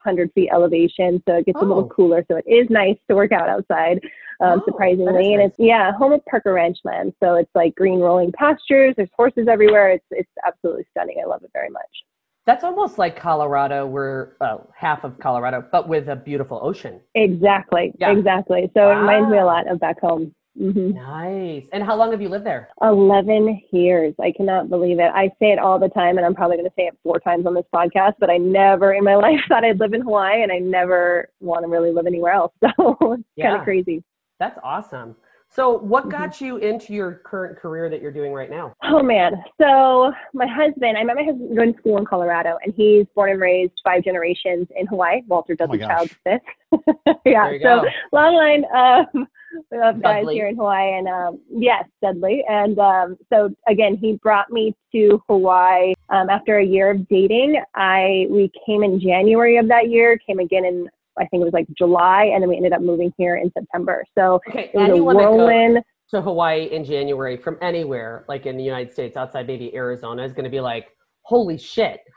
[0.04, 1.66] 3,500 feet elevation, so it gets a Oh.
[1.68, 2.24] little cooler.
[2.30, 4.00] So it is nice to work out outside,
[4.40, 5.26] um, Oh, surprisingly.
[5.26, 5.50] is And nice.
[5.50, 7.14] it's yeah, home of Parker Ranch land.
[7.22, 8.94] So it's like green rolling pastures.
[8.96, 9.90] There's horses everywhere.
[9.90, 11.16] It's it's absolutely stunning.
[11.22, 12.04] I love it very much.
[12.46, 13.86] That's almost like Colorado.
[13.86, 17.00] We're uh, half of Colorado, but with a beautiful ocean.
[17.14, 18.10] Exactly, Yeah.
[18.12, 18.70] exactly.
[18.74, 20.34] So it reminds me a lot of back home.
[20.56, 21.66] Hmm Nice.
[21.72, 22.68] And how long have you lived there?
[22.82, 24.14] 11 years.
[24.20, 25.10] I cannot believe it.
[25.14, 27.46] I say it all the time, and I'm probably going to say it four times
[27.46, 30.52] on this podcast, but I never in my life thought I'd live in Hawaii, and
[30.52, 32.52] I never want to really live anywhere else.
[32.76, 34.02] So it's kind of crazy.
[34.38, 35.16] That's awesome.
[35.54, 36.10] So, what Mm-hmm.
[36.10, 38.74] got you into your current career that you're doing right now?
[38.82, 39.32] Oh, man.
[39.60, 43.30] So my husband, I met my husband going to school in Colorado, and he's born
[43.30, 46.18] and raised five generations in Hawaii, Walter Oh my Dudley Child gosh.
[46.22, 46.82] Smith.
[47.24, 47.44] yeah.
[47.44, 47.88] There you So go.
[48.12, 49.28] long line um,
[49.72, 50.34] of guys Dudley.
[50.34, 52.44] here in Hawaii, and um, yes, Dudley.
[52.48, 57.62] And um, so again, he brought me to Hawaii um, after a year of dating.
[57.76, 60.88] I we came in January of that year, came again in
[61.18, 64.04] I think it was like July, and then we ended up moving here in September.
[64.16, 65.84] So Okay, it was a anyone that goes whirlwind.
[66.10, 70.32] to Hawaii in January from anywhere, like in the United States, outside maybe Arizona, is
[70.32, 70.88] going to be like,
[71.22, 72.00] "Holy shit!"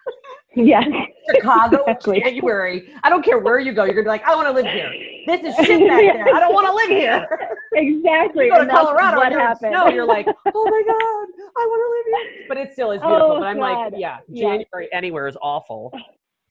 [0.56, 0.88] Yes,
[1.36, 2.20] Chicago, Exactly.
[2.22, 2.90] January.
[3.04, 3.84] I don't care where you go.
[3.84, 4.92] You're going to be like, "I want to live here."
[5.28, 6.34] This is shit back there.
[6.34, 7.28] I don't want to live here.
[7.74, 8.46] exactly.
[8.46, 9.74] You go to Colorado, what and you're happened.
[9.74, 9.90] snow.
[9.90, 13.34] You're like, "Oh my god, I want to live here." But it still is beautiful.
[13.34, 14.00] Oh, but I'm like, God.
[14.00, 14.46] yeah, Yeah.
[14.58, 15.94] January anywhere is awful.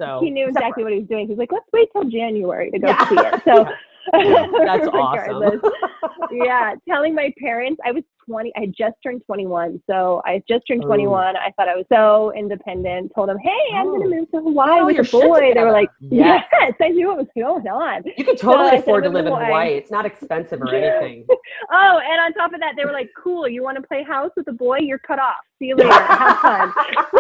[0.00, 1.28] So he knew exactly what he was doing.
[1.28, 3.08] He's like, let's wait till January to go Yeah.
[3.08, 3.42] see it.
[3.46, 3.66] So
[4.64, 5.60] That's awesome.
[6.30, 8.52] yeah, telling my parents I was 20.
[8.56, 10.88] I had just turned 21, so I just turned Oh.
[10.88, 11.36] 21.
[11.36, 13.12] I thought I was so independent.
[13.14, 13.96] Told them, hey, I'm Oh.
[13.96, 15.52] going to move to Hawaii Oh, with a boy.
[15.54, 16.44] They were like, Yes.
[16.60, 18.02] yes, I knew what was going on.
[18.16, 19.46] You can totally said, afford to live in in Hawaii.
[19.46, 21.26] Hawaii." It's not expensive or anything.
[21.72, 23.48] Oh, and on top of that, they were like, cool.
[23.48, 24.78] You want to play house with a boy?
[24.80, 25.36] You're cut off.
[25.58, 25.90] See you later.
[25.92, 26.72] Have fun.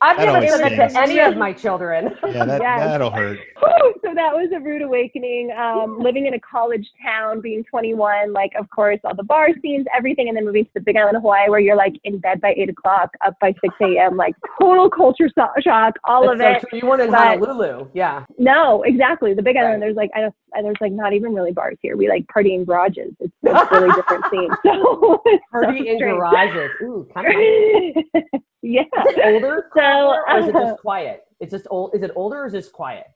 [0.00, 2.16] I've That never always said that to any of my children.
[2.32, 2.80] Yeah, that Yes.
[2.80, 3.38] that'll hurt.
[4.04, 5.52] So that was a rude awakening.
[5.52, 9.86] Um, living in a college town, being 21, like of course all the bar scenes,
[9.94, 12.40] everything, and then moving to the Big Island of Hawaii, where you're like in bed
[12.40, 15.28] by eight o'clock, up by 6 a.m., like total culture
[15.62, 16.60] shock, all of That's it.
[16.62, 16.78] so true.
[16.80, 17.88] You weren't in but- Honolulu.
[17.94, 18.24] Yeah.
[18.38, 19.34] No, exactly.
[19.34, 19.80] The Big Island, Right.
[19.80, 21.96] there's like I don't, there's like not even really bars here.
[21.96, 23.14] We like party in garages.
[23.20, 24.50] It's, a really different scene.
[24.64, 26.70] So it's so Party in garages.
[26.82, 28.22] Ooh, kind of
[28.62, 28.82] yeah.
[29.24, 29.70] Older?
[29.74, 30.76] So, or is it just uh-huh.
[30.76, 31.22] quiet?
[31.40, 31.94] It's just old.
[31.94, 33.06] Is it older or is it quiet?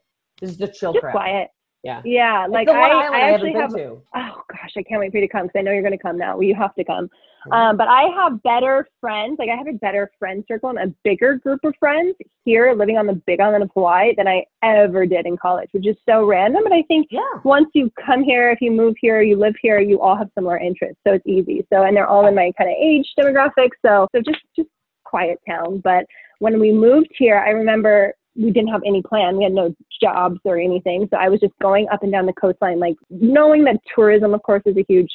[0.41, 1.15] This is just chill Just crap.
[1.15, 1.49] quiet.
[1.87, 2.03] Yeah.
[2.05, 2.47] Yeah.
[2.51, 3.73] Like I, I I, actually have.
[3.75, 4.03] to.
[4.15, 6.03] Oh gosh, I can't wait for you to come because I know you're going to
[6.03, 6.35] come now.
[6.35, 7.09] Well, you have to come.
[7.53, 9.37] Um, but I have better friends.
[9.39, 12.99] Like I have a better friend circle and a bigger group of friends here living
[12.99, 16.27] on the Big Island of Hawaii than I ever did in college, which is so
[16.27, 16.65] random.
[16.65, 17.21] But I think Yeah.
[17.45, 20.59] once you come here, if you move here, you live here, you all have similar
[20.59, 21.65] interests, so it's easy.
[21.73, 23.71] So and they're all in my kind of age demographic.
[23.85, 24.69] So so just just
[25.05, 25.81] quiet town.
[25.85, 26.05] But
[26.41, 29.37] when we moved here, I remember we didn't have any plan.
[29.37, 31.09] We had no jobs or anything.
[31.11, 34.43] So I was just going up and down the coastline, like knowing that tourism, of
[34.43, 35.11] course, is a huge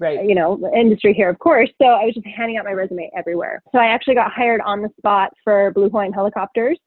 [0.00, 0.28] Right.
[0.28, 1.70] you know, industry here, of course.
[1.80, 3.62] So I was just handing out my resume everywhere.
[3.70, 6.78] So I actually got hired on the spot for Blue Hawaiian Helicopters,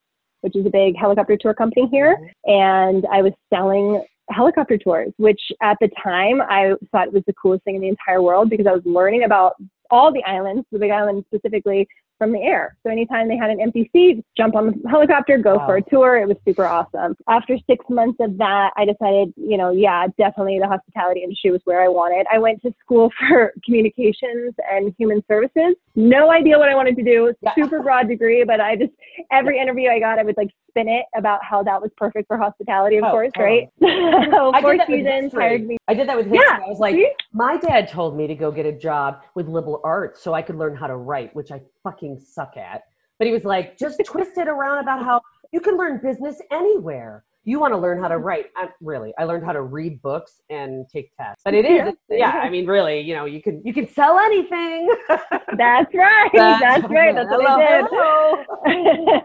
[0.42, 2.18] which is a big helicopter tour company here.
[2.46, 7.64] And I was selling helicopter tours, which at the time I thought was the coolest
[7.64, 9.54] thing in the entire world because I was learning about
[9.90, 11.88] all the islands, the Big Island specifically,
[12.18, 12.76] from the air.
[12.84, 16.18] So anytime they had an empty seat, jump on the helicopter, go for a tour.
[16.18, 17.16] It was super awesome.
[17.28, 21.62] After six months of that, I decided, you know, yeah, definitely the hospitality industry was
[21.66, 22.26] where I wanted.
[22.32, 25.76] I went to school for communications and human services.
[25.96, 27.34] No idea what I wanted to do.
[27.56, 28.92] Super broad degree, but I just
[29.32, 32.38] every interview I got, I would like spin it about how that was perfect for
[32.38, 33.70] hospitality, of Oh, course, totally.
[33.82, 34.30] right?
[34.32, 35.78] so I four did that with seasons hired me.
[35.88, 36.44] I did that with history.
[36.48, 37.10] Yeah, I was like, see?
[37.34, 40.56] my dad told me to go get a job with liberal arts so I could
[40.56, 42.84] learn how to write, which I fucking suck at.
[43.18, 45.22] But he was like, just twist it around about how
[45.52, 47.24] you can learn business anywhere.
[47.48, 48.48] You want to learn how to write.
[48.58, 51.44] I, really, I learned how to read books and take tests.
[51.46, 52.32] But it is, Yeah.
[52.32, 54.90] I mean, really, you know, you can you can sell anything.
[55.58, 56.30] That's right.
[56.34, 57.16] That's, right.
[57.16, 57.88] That's what I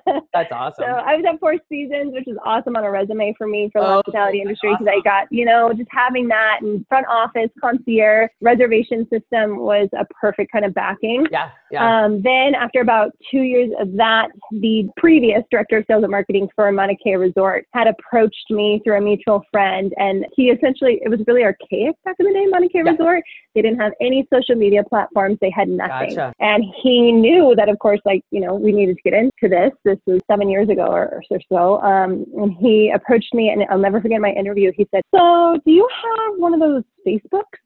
[0.07, 0.23] did.
[0.33, 0.85] That's awesome.
[0.87, 3.81] So I was at Four Seasons, which is awesome on a resume for me for
[3.81, 7.51] the Oh, hospitality industry because I got, you know, just having that and front office,
[7.61, 11.27] concierge, reservation system was a perfect kind of backing.
[11.33, 12.05] yeah, yeah.
[12.05, 16.49] Um, then after about two years of that, the previous director of sales and marketing
[16.55, 21.01] for Mauna Kea Resort had a approached me through a mutual friend, and he essentially
[21.03, 22.91] it was really archaic back in the day, Mauna Kea Yeah.
[22.91, 23.23] Resort.
[23.55, 25.39] They didn't have any social media platforms.
[25.41, 26.15] They had nothing.
[26.15, 26.35] Gotcha.
[26.41, 29.73] And he knew that, of course, like, you know, we needed to get into this.
[29.85, 31.83] This was seven years ago or, or so.
[31.83, 34.73] Um, and he approached me, and I'll never forget my interview.
[34.77, 37.61] He said, So, do you have one of those Facebooks?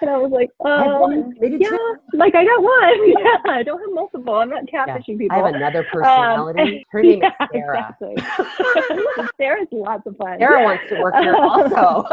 [0.00, 1.96] And I was like, um, maybe yeah, two.
[2.14, 3.08] like I got one.
[3.20, 4.34] Yeah, I don't have multiple.
[4.34, 4.86] I'm not Yeah.
[4.86, 5.36] catfishing people.
[5.36, 6.60] I have another personality.
[6.60, 7.96] Um, Her name yeah, is Sarah.
[8.00, 9.26] Exactly.
[9.38, 10.38] Sarah's lots of fun.
[10.38, 12.04] Sarah wants to work here also.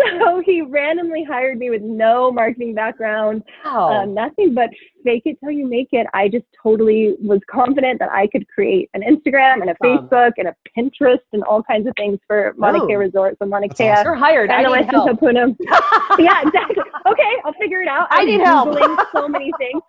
[0.20, 4.02] So he randomly hired me with no marketing background, Wow.
[4.02, 4.70] um, nothing but
[5.04, 6.06] fake it till you make it.
[6.14, 9.74] I just totally was confident that I could create an Instagram and a.
[9.82, 12.98] Facebook and a Pinterest and all kinds of things for Mauna Kea Oh.
[12.98, 13.36] Resort.
[13.42, 14.04] So Mauna Kea awesome.
[14.04, 14.50] You're hired.
[14.50, 15.18] I and need help.
[16.18, 16.76] Yeah, exactly.
[17.06, 18.06] Okay, I'll figure it out.
[18.10, 18.68] I I'm need help.
[18.76, 19.82] Googling so many things.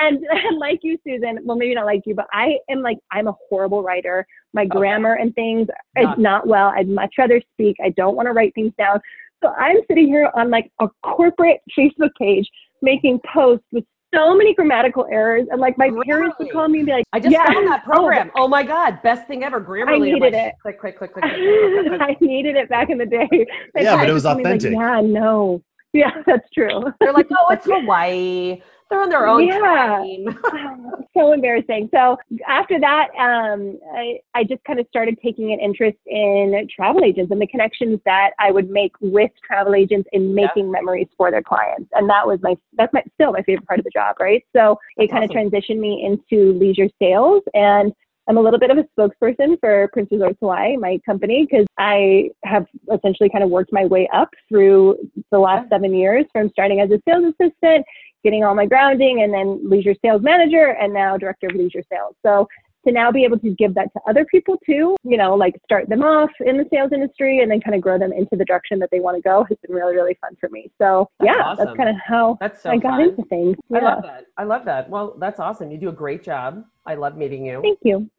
[0.00, 3.28] And, and like you, Susan, well, maybe not like you, but I am like, I'm
[3.28, 4.26] a horrible writer.
[4.54, 6.72] My grammar and things Not- is not well.
[6.76, 7.76] I'd much rather speak.
[7.84, 9.00] I don't want to write things down.
[9.42, 12.48] So I'm sitting here on like a corporate Facebook page
[12.80, 15.46] making posts with so many grammatical errors.
[15.50, 17.46] And like my parents would call me and be like, I just yeah.
[17.46, 18.30] found that oh, program.
[18.36, 19.00] Oh, my God.
[19.02, 19.60] Best thing ever.
[19.60, 19.94] Grammarly.
[19.94, 20.54] I'm needed like, it.
[20.60, 22.00] Click, click, click, click, click, click, click.
[22.02, 23.28] I needed it back in the day.
[23.74, 24.72] My Yeah, but it was me, like, authentic.
[24.72, 25.62] yeah, no.
[25.94, 26.84] Yeah, that's true.
[27.00, 28.62] They're like, oh, it's Hawaii.
[28.92, 30.04] They're on their own Yeah.
[31.16, 31.88] so embarrassing.
[31.94, 37.02] So after that, um, I, I just kind of started taking an interest in travel
[37.02, 41.30] agents and the connections that I would make with travel agents in making memories for
[41.30, 41.88] their clients.
[41.94, 44.44] And that was my, that's my, still my favorite part of the job, right?
[44.54, 47.94] So it That's kind of transitioned me into leisure sales and
[48.28, 52.30] I'm a little bit of a spokesperson for Prince Resorts Hawaii, my company, because I
[52.44, 54.96] have essentially kind of worked my way up through
[55.30, 57.84] the last seven years from starting as a sales assistant,
[58.22, 62.14] getting all my grounding, and then leisure sales manager, and now director of leisure sales.
[62.24, 62.46] So
[62.86, 65.88] to now be able to give that to other people too, you know, like start
[65.88, 68.78] them off in the sales industry and then kind of grow them into the direction
[68.80, 70.70] that they want to go has been really, really fun for me.
[70.80, 71.66] So That's yeah, awesome.
[71.66, 73.10] that's kind of how That's so I got fun.
[73.10, 73.56] into things.
[73.72, 74.26] I love that.
[74.36, 74.90] I love that.
[74.90, 75.70] Well, that's awesome.
[75.70, 76.64] You do a great job.
[76.84, 77.62] I love meeting you.
[77.62, 78.10] Thank you.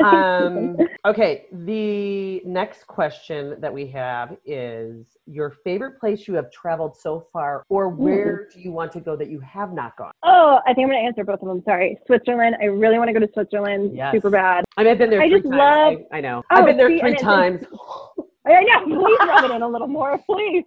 [0.04, 6.96] um, okay, the next question that we have is your favorite place you have traveled
[6.96, 10.12] so far, or where do you want to go that you have not gone?
[10.22, 11.62] Oh, I think I'm going to answer both of them.
[11.64, 11.98] Sorry.
[12.06, 12.56] Switzerland.
[12.62, 13.94] I really want to go to Switzerland.
[13.94, 14.14] Yes.
[14.14, 14.64] Super bad.
[14.76, 15.58] I mean, I've been there I three just times.
[15.58, 16.42] love- I, I know.
[16.50, 17.64] Oh, I've been there see, three times.
[18.46, 18.84] I know.
[18.86, 20.64] Please rub it in a little more, please.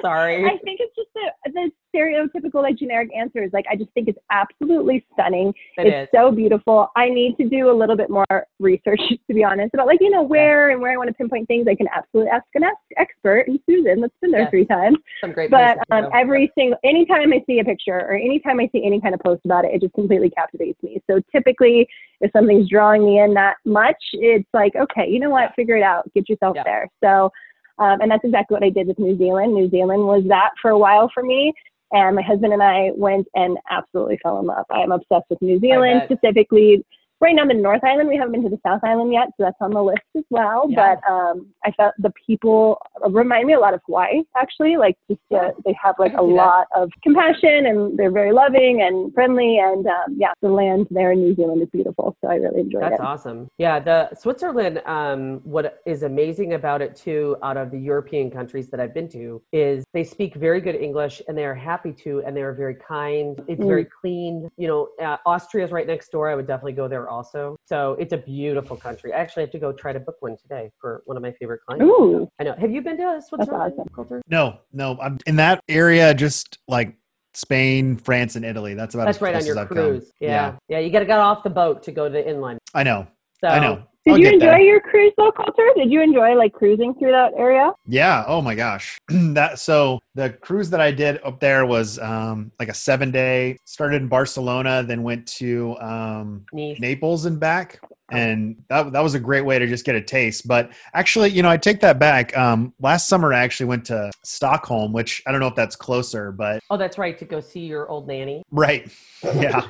[0.00, 0.44] Sorry.
[0.44, 3.50] I think it's just the, the stereotypical, like generic answers.
[3.52, 5.52] Like, I just think it's absolutely stunning.
[5.78, 6.18] It it's is.
[6.18, 6.88] so beautiful.
[6.96, 8.26] I need to do a little bit more
[8.58, 11.48] research, to be honest, about like, you know, where and where I want to pinpoint
[11.48, 11.66] things.
[11.68, 12.64] I can absolutely ask an
[12.96, 14.50] expert, and Susan, that's been there Yes.
[14.50, 14.98] three times.
[15.20, 18.84] Some great But um, every single, anytime I see a picture or anytime I see
[18.84, 21.00] any kind of post about it, it just completely captivates me.
[21.08, 21.86] So typically,
[22.20, 25.82] if something's drawing me in that much, it's like, okay, you know what, figure it
[25.82, 26.64] out, get yourself Yeah.
[26.64, 26.88] there.
[27.02, 27.30] So,
[27.78, 29.54] um, and that's exactly what I did with New Zealand.
[29.54, 31.52] New Zealand was that for a while for me.
[31.92, 34.64] And my husband and I went and absolutely fell in love.
[34.70, 36.84] I am obsessed with New Zealand, specifically
[37.22, 38.08] right now I'm in North Island.
[38.08, 40.66] We haven't been to the South Island yet, so that's on the list as well.
[40.68, 40.96] Yeah.
[40.96, 44.76] But um, I felt the people remind me a lot of Hawaii, actually.
[44.76, 45.50] Like just uh, Yeah.
[45.64, 46.32] they have like a see that.
[46.32, 49.58] lot of compassion and they're very loving and friendly.
[49.58, 52.16] And um, yeah, the land there in New Zealand is beautiful.
[52.20, 52.98] So I really enjoyed That's it.
[52.98, 53.48] That's awesome.
[53.58, 54.82] Yeah, the Switzerland.
[54.86, 59.08] Um, what is amazing about it too, out of the European countries that I've been
[59.10, 62.52] to, is they speak very good English and they are happy to, and they are
[62.52, 63.40] very kind.
[63.48, 63.66] It's Mm.
[63.66, 64.48] very clean.
[64.56, 66.28] You know, uh, Austria's right next door.
[66.28, 67.56] I would definitely go there also.
[67.66, 69.12] So it's a beautiful country.
[69.12, 71.60] I actually have to go try to book one today for one of my favorite
[71.66, 71.84] clients.
[71.84, 72.54] Ooh, I know.
[72.58, 73.88] Have you been to uh, Switzerland, awesome.
[73.94, 74.22] Coulter?
[74.28, 76.14] No, no, I'm in that area.
[76.14, 76.96] Just like
[77.34, 78.74] Spain, France, and Italy.
[78.74, 79.76] That's about That's as right on your as I've come.
[79.76, 80.12] cruise.
[80.20, 80.56] Yeah.
[80.68, 82.58] yeah, You got to get off the boat to go to the inland.
[82.74, 83.06] I know.
[83.40, 83.84] So I know.
[84.04, 84.60] Did I'll you enjoy there.
[84.60, 85.68] your cruise though, Coulter?
[85.76, 87.72] Did you enjoy like cruising through that area?
[87.86, 88.24] Yeah.
[88.26, 88.98] Oh my gosh.
[89.08, 93.56] that so the cruise that I did up there was um like a seven day.
[93.64, 96.80] Started in Barcelona, then went to um Nice.
[96.80, 97.80] Naples and back.
[98.10, 100.46] And that, that was a great way to just get a taste.
[100.46, 102.36] But actually, you know, I take that back.
[102.36, 106.30] Um, last summer, I actually went to Stockholm, which I don't know if that's closer,
[106.30, 107.16] but Oh, that's right.
[107.18, 108.42] To go see your old nanny.
[108.50, 108.92] right.
[109.34, 109.66] Yeah.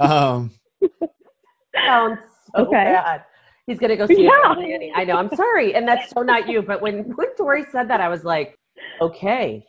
[0.00, 0.50] um,
[1.74, 2.18] sounds
[2.54, 2.72] so Okay.
[2.84, 3.24] bad.
[3.68, 4.48] He's gonna go see his Yeah.
[4.48, 4.90] old nanny.
[4.96, 5.16] I know.
[5.16, 6.62] I'm sorry, and that's so not you.
[6.62, 8.58] But when when Tori said that, I was like,
[9.02, 9.62] okay,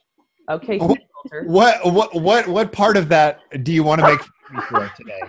[0.49, 4.89] okay, what, what, what, what part of that do you want to make me for
[4.95, 5.19] today?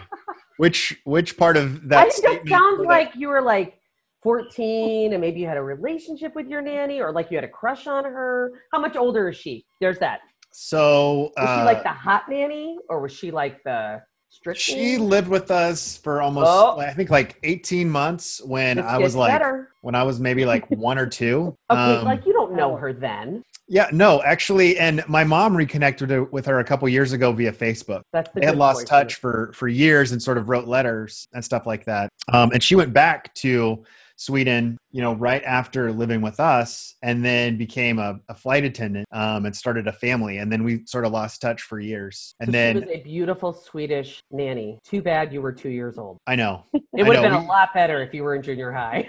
[0.58, 2.06] Which, which part of that?
[2.06, 3.74] I think it sounds or that- like you were like
[4.22, 7.48] 14, and maybe you had a relationship with your nanny, or like you had a
[7.48, 8.52] crush on her.
[8.72, 9.64] How much older is she?
[9.80, 10.20] There's that.
[10.52, 14.96] So, Was she uh, like the hot nanny, or was she like the Strict She
[14.96, 16.78] lived with us for almost, Oh.
[16.78, 19.70] I think, like 18 months when This I was like, better.
[19.82, 21.56] when I was maybe like one or two.
[21.68, 23.42] Okay, Um, like you don't know her then.
[23.68, 28.02] yeah, no, actually, and my mom reconnected with her a couple years ago via Facebook.
[28.12, 31.44] That's the they had lost touch for for years and sort of wrote letters and
[31.44, 32.08] stuff like that.
[32.32, 33.82] Um, and she went back to
[34.20, 39.06] Sweden, you know, right after living with us, and then became a, a flight attendant
[39.12, 40.36] um, and started a family.
[40.36, 42.34] And then we sort of lost touch for years.
[42.38, 44.78] And So then she was a beautiful Swedish nanny.
[44.84, 46.18] Too bad you were two years old.
[46.26, 46.64] I know.
[46.92, 49.08] It I would have been we- a lot better if you were in junior high.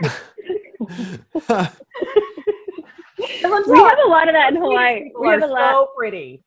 [3.66, 5.10] We have a lot of that in Hawaii.
[5.18, 5.72] We have are a lot.
[5.72, 6.42] so pretty.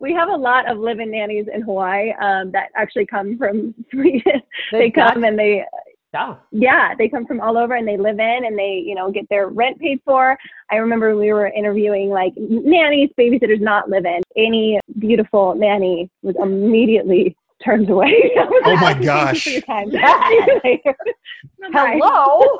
[0.00, 4.42] we have a lot of live-in nannies in Hawaii um, that actually come from Sweden.
[4.72, 5.64] they got- come and they,
[6.14, 6.36] Yeah.
[6.52, 9.28] yeah, they come from all over and they live in and they, you know, get
[9.28, 10.38] their rent paid for.
[10.70, 14.22] I remember we were interviewing like nannies, babysitters, not live-in.
[14.36, 18.32] Any beautiful nanny was immediately turned away.
[18.66, 19.44] Oh like, my gosh.
[19.44, 19.90] for your time.
[19.90, 20.94] See you
[21.72, 22.58] Hello.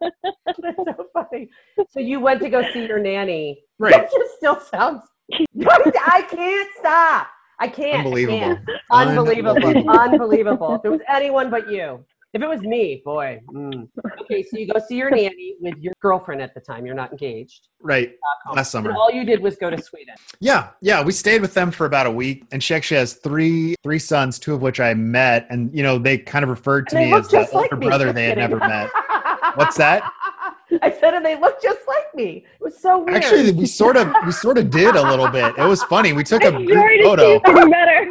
[0.00, 1.48] That's so funny.
[1.90, 3.62] So you went to go see your nanny.
[3.78, 3.92] Right.
[3.92, 5.02] That just still sounds.
[5.32, 7.26] I can't stop.
[7.58, 7.94] I can't.
[7.94, 8.38] I Unbelievable.
[8.38, 8.60] can't.
[8.90, 9.56] Unbelievable.
[9.56, 9.98] Unbelievable.
[9.98, 10.74] Unbelievable.
[10.76, 12.04] If it was anyone but you.
[12.32, 13.40] If it was me, boy.
[13.52, 13.88] mm.
[14.22, 16.86] Okay, so you go see your nanny with your girlfriend at the time.
[16.86, 17.66] You're not engaged.
[17.82, 18.12] Right.
[18.54, 18.92] Last And summer.
[18.96, 20.14] all you did was go to Sweden.
[20.40, 23.74] Yeah, yeah, we stayed with them for about a week, and she actually has three
[23.82, 26.98] three sons, two of which I met, and you know they kind of referred to
[26.98, 27.86] And me as the like older me.
[27.88, 28.50] brother Just they had kidding.
[28.58, 28.90] never met.
[29.56, 30.04] What's that?
[30.82, 32.44] I said, and they look just like me.
[32.60, 33.16] It was so weird.
[33.16, 35.54] Actually, we sort of we sort of did a little bit.
[35.58, 36.12] It was funny.
[36.12, 37.32] We took a Sorry group to photo.
[37.34, 37.96] you getting better.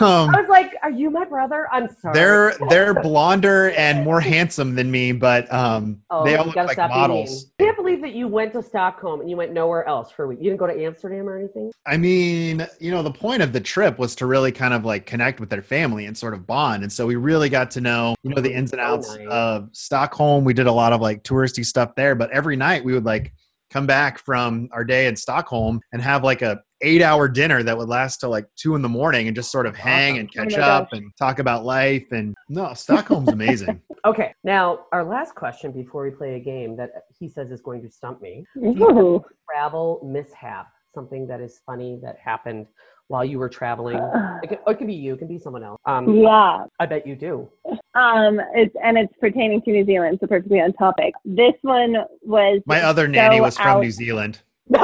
[0.00, 2.14] Um, I was like, "Are you my brother?" I'm sorry.
[2.14, 6.68] they're they're blonder and more handsome than me, but um, Oh, they all look gotta
[6.68, 7.44] like stop being models.
[7.44, 7.52] mean.
[7.60, 10.28] I can't believe that you went to Stockholm and you went nowhere else for a
[10.28, 10.38] week.
[10.38, 11.70] You didn't go to Amsterdam or anything.
[11.86, 15.06] I mean, you know, the point of the trip was to really kind of like
[15.06, 16.82] connect with their family and sort of bond.
[16.82, 19.26] And so we really got to know, you know, the ins and So outs nice.
[19.30, 20.44] of Stockholm.
[20.44, 23.32] We did a lot of like touristy stuff there, but every night we would like
[23.70, 27.76] come back from our day in Stockholm and have like a eight hour dinner that
[27.76, 30.20] would last till like two in the morning and just sort of hang Awesome.
[30.20, 30.98] and Oh catch my up gosh.
[30.98, 32.06] and talk about life.
[32.12, 33.82] And no, Stockholm's amazing.
[34.06, 37.82] Okay, now our last question before we play a game that he says is going
[37.82, 39.22] to stump me: Ooh.
[39.50, 42.68] travel mishap, something that is funny that happened
[43.08, 43.96] while you were traveling.
[43.96, 45.80] Uh, It could, it can be you, it could be someone else.
[45.84, 46.64] Um, yeah.
[46.78, 47.48] I bet you do.
[47.94, 51.14] Um, it's and it's pertaining to New Zealand, so perfectly on topic.
[51.24, 54.40] This one was My other nanny so was from out- New Zealand.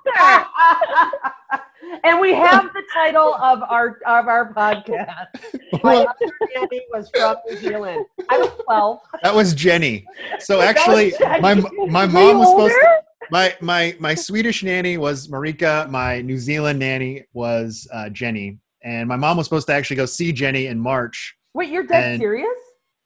[2.03, 5.27] And we have the title of our of our podcast.
[5.83, 8.05] My other nanny was from New Zealand.
[8.29, 8.99] I was twelve.
[9.23, 10.05] that was Jenny.
[10.39, 11.41] So actually, Jenny.
[11.41, 11.55] my
[11.87, 12.98] my mom was supposed to.
[13.31, 15.89] My my my Swedish nanny was Marika.
[15.89, 20.05] My New Zealand nanny was uh, Jenny, and my mom was supposed to actually go
[20.05, 21.35] see Jenny in March.
[21.53, 22.47] Wait, you're dead And- serious?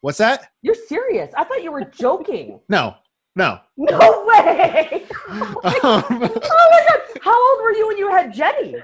[0.02, 0.50] What's that?
[0.62, 1.32] You're serious?
[1.38, 2.60] I thought you were joking.
[2.68, 2.96] No,
[3.36, 3.60] no.
[3.78, 5.06] No way!
[5.34, 5.44] Um,
[5.84, 7.00] Oh my god!
[7.22, 8.76] How old were you when you had Jenny?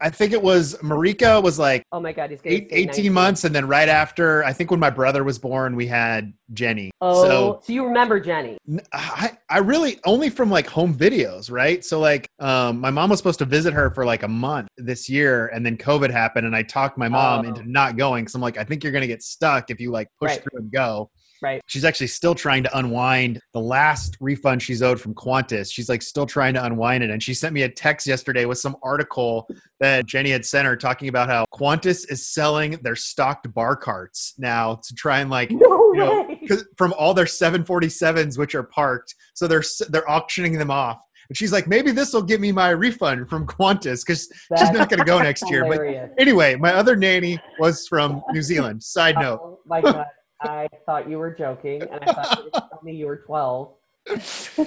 [0.00, 3.54] I think it was Marika was like Oh my god, he's eight, 18 months, and
[3.54, 6.90] then right after, I think when my brother was born, we had Jenny.
[7.00, 8.56] Oh, So so, you remember Jenny?
[8.92, 11.84] I I really only from like home videos, right?
[11.84, 15.08] So like um my mom was supposed to visit her for like a month this
[15.08, 17.48] year and then COVID happened and I talked my mom Oh.
[17.48, 20.08] into not going because I'm like, I think you're gonna get stuck if you like
[20.18, 20.42] push Right.
[20.42, 21.10] through and go.
[21.42, 21.60] Right.
[21.66, 25.72] She's actually still trying to unwind the last refund she's owed from Qantas.
[25.72, 27.10] She's like still trying to unwind it.
[27.10, 29.48] And she sent me a text yesterday with some article
[29.80, 34.34] that Jenny had sent her talking about how Qantas is selling their stocked bar carts
[34.38, 36.36] now to try and like No you know,
[36.76, 40.98] from all their 747s which are parked so they're they're auctioning them off.
[41.28, 44.88] And she's like maybe this will get me my refund from qantas because she's not
[44.88, 45.64] going to go next year.
[45.66, 45.80] But
[46.18, 48.82] anyway my other nanny was from new zealand.
[48.82, 49.40] Side oh note.
[49.42, 50.06] Oh my god,
[50.42, 53.74] I thought you were joking, and I thought you were telling me you were twelve.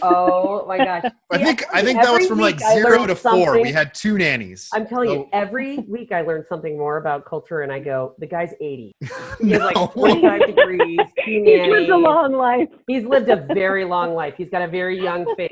[0.01, 1.03] Oh my gosh!
[1.31, 4.17] i See, think i think that was from like zero to four we had two
[4.17, 5.29] nannies I'm telling you, oh.
[5.33, 8.95] every week I learn something more about culture, and I go, the guy's 80.
[8.99, 9.57] He's No.
[9.57, 10.99] like 45 degrees.
[11.25, 12.69] He It was a long life.
[12.87, 14.33] He's lived a very long life.
[14.37, 15.51] He's got a very young face.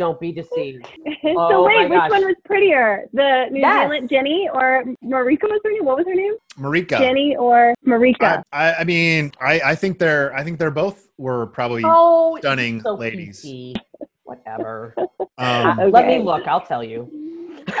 [0.00, 0.86] Don't be deceived.
[1.22, 2.08] so Oh wait, which gosh.
[2.10, 3.04] one was prettier?
[3.12, 3.82] The New Yes.
[3.84, 5.84] Zealand Jenny or Marika was her name?
[5.84, 6.32] What was her name?
[6.58, 8.42] marika Jenny or Marika?
[8.50, 12.38] I, I, I mean I, I think they're i think they're both were probably Oh,
[12.38, 13.44] stunning so ladies.
[13.44, 13.76] PC.
[14.24, 14.94] Whatever.
[15.36, 15.90] um, Okay.
[15.90, 16.46] Let me look.
[16.48, 17.10] I'll tell you.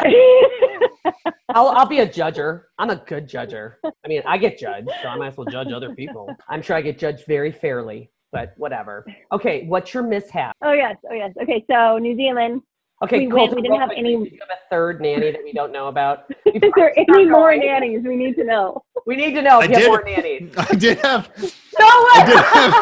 [1.54, 2.64] I'll, I'll be a judger.
[2.78, 3.76] I'm a good judger.
[3.82, 6.28] I mean, I get judged, so I might as well judge other people.
[6.50, 9.04] I'm sure I get judged very fairly, but whatever.
[9.32, 10.56] Okay, what's your mishap?
[10.62, 11.32] oh yes, oh yes.
[11.42, 12.62] Okay, so New Zealand.
[13.02, 15.54] Okay, We went- we didn't have any- Do you have a third nanny that we
[15.54, 16.30] don't know about?
[16.44, 18.02] Is there any more nannies?
[18.04, 18.82] We need to know.
[19.06, 20.52] We need to know if I you have did- more nannies.
[20.58, 21.30] I did have
[21.78, 22.20] No way!
[22.26, 22.74] Have,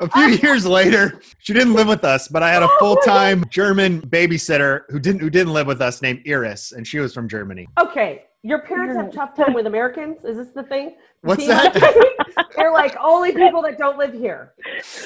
[0.00, 1.20] a few years later.
[1.38, 4.98] She didn't live with us, but I had a Oh full time German babysitter who
[4.98, 7.68] didn't who didn't live with us named Iris, and she was from Germany.
[7.78, 10.24] okay, your parents have tough time with Americans.
[10.24, 10.94] Is this the thing?
[11.22, 11.74] What's See, that?
[12.56, 14.52] They're like only people that don't live here.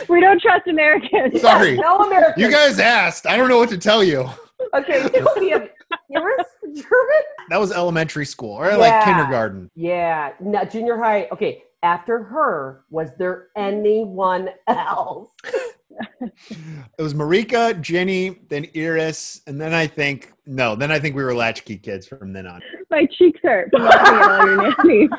[0.08, 1.40] We don't trust Americans.
[1.40, 1.76] Sorry.
[1.76, 2.42] No Americans.
[2.42, 3.26] You guys asked.
[3.26, 4.28] I don't know what to tell you.
[4.74, 5.68] Okay, so we have
[6.14, 7.22] Iris German.
[7.48, 8.76] That was elementary school or Yeah.
[8.76, 9.70] like kindergarten.
[9.74, 11.28] Yeah, no, junior high.
[11.32, 15.30] Okay, after her, was there anyone else?
[16.20, 21.22] It was Marika, Jenny, then Iris, and then I think no, then I think we
[21.22, 22.60] were latchkey kids from then on.
[22.90, 25.10] My cheeks hurt from laughing at all your nannies.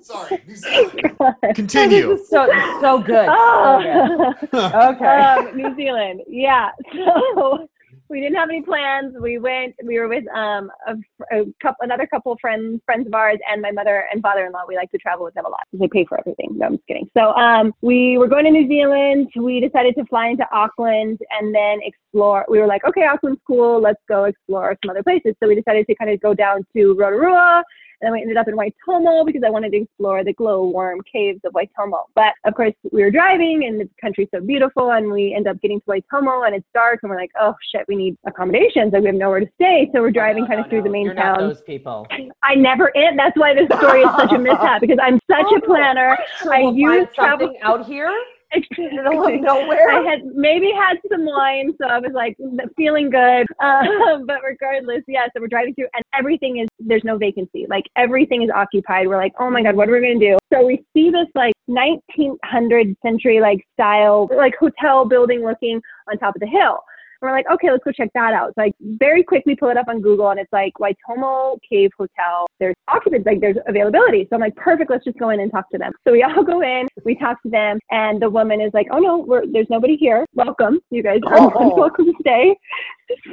[0.00, 0.38] Sorry.
[1.54, 2.16] Continue.
[2.28, 2.48] So
[2.80, 3.28] so good.
[3.28, 4.32] Oh.
[4.40, 4.58] So good.
[4.94, 5.04] Okay.
[5.04, 6.22] um, New Zealand.
[6.28, 6.70] Yeah.
[6.92, 7.68] So
[8.12, 9.14] we didn't have any plans.
[9.20, 9.74] We went.
[9.82, 10.92] We were with um a,
[11.32, 14.64] a couple, another couple of friends, friends of ours, and my mother and father-in-law.
[14.68, 15.62] We like to travel with them a lot.
[15.72, 16.50] They pay for everything.
[16.52, 17.08] No, I'm just kidding.
[17.16, 19.28] So um, we were going to New Zealand.
[19.34, 22.44] We decided to fly into Auckland and then explore.
[22.48, 23.80] We were like, okay, Auckland's cool.
[23.80, 25.34] Let's go explore some other places.
[25.42, 27.64] So we decided to kind of go down to Rotorua.
[28.02, 31.52] And we ended up in Waitomo because I wanted to explore the glowworm caves of
[31.52, 32.02] Waitomo.
[32.14, 35.60] But of course, we were driving and the country's so beautiful, and we end up
[35.60, 38.92] getting to Waitomo and it's dark, and we're like, oh shit, we need accommodations.
[38.92, 40.84] Like we have nowhere to stay, so we're driving No, kind no, of through no,
[40.84, 41.48] the main You're not town.
[41.48, 42.06] those people.
[42.42, 43.16] I never am.
[43.16, 46.18] That's why this story is such a mishap because I'm such Oh, a planner.
[46.42, 48.10] Sure, I we'll use find travel- out here
[48.52, 49.90] in the middle of nowhere.
[49.90, 52.36] I had maybe had some wine, so I was like
[52.76, 53.46] feeling good.
[53.60, 55.26] Um, but regardless, yeah.
[55.34, 57.66] So we're driving through, and everything is there's no vacancy.
[57.68, 59.08] Like everything is occupied.
[59.08, 60.38] We're like, oh my god, what are we gonna do?
[60.52, 65.80] So we see this like 1900 century like style like hotel building looking
[66.10, 66.80] on top of the hill.
[67.22, 68.52] And we're like, okay, let's go check that out.
[68.58, 72.46] So I very quickly pull it up on Google, and it's like Waitomo Cave Hotel.
[72.58, 74.26] There's occupants, like there's availability.
[74.28, 74.90] So I'm like, perfect.
[74.90, 75.92] Let's just go in and talk to them.
[76.04, 78.98] So we all go in, we talk to them, and the woman is like, oh
[78.98, 80.26] no, we're, there's nobody here.
[80.34, 81.52] Welcome, you guys are Oh.
[81.54, 81.74] oh.
[81.76, 82.56] welcome to stay.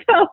[0.09, 0.27] So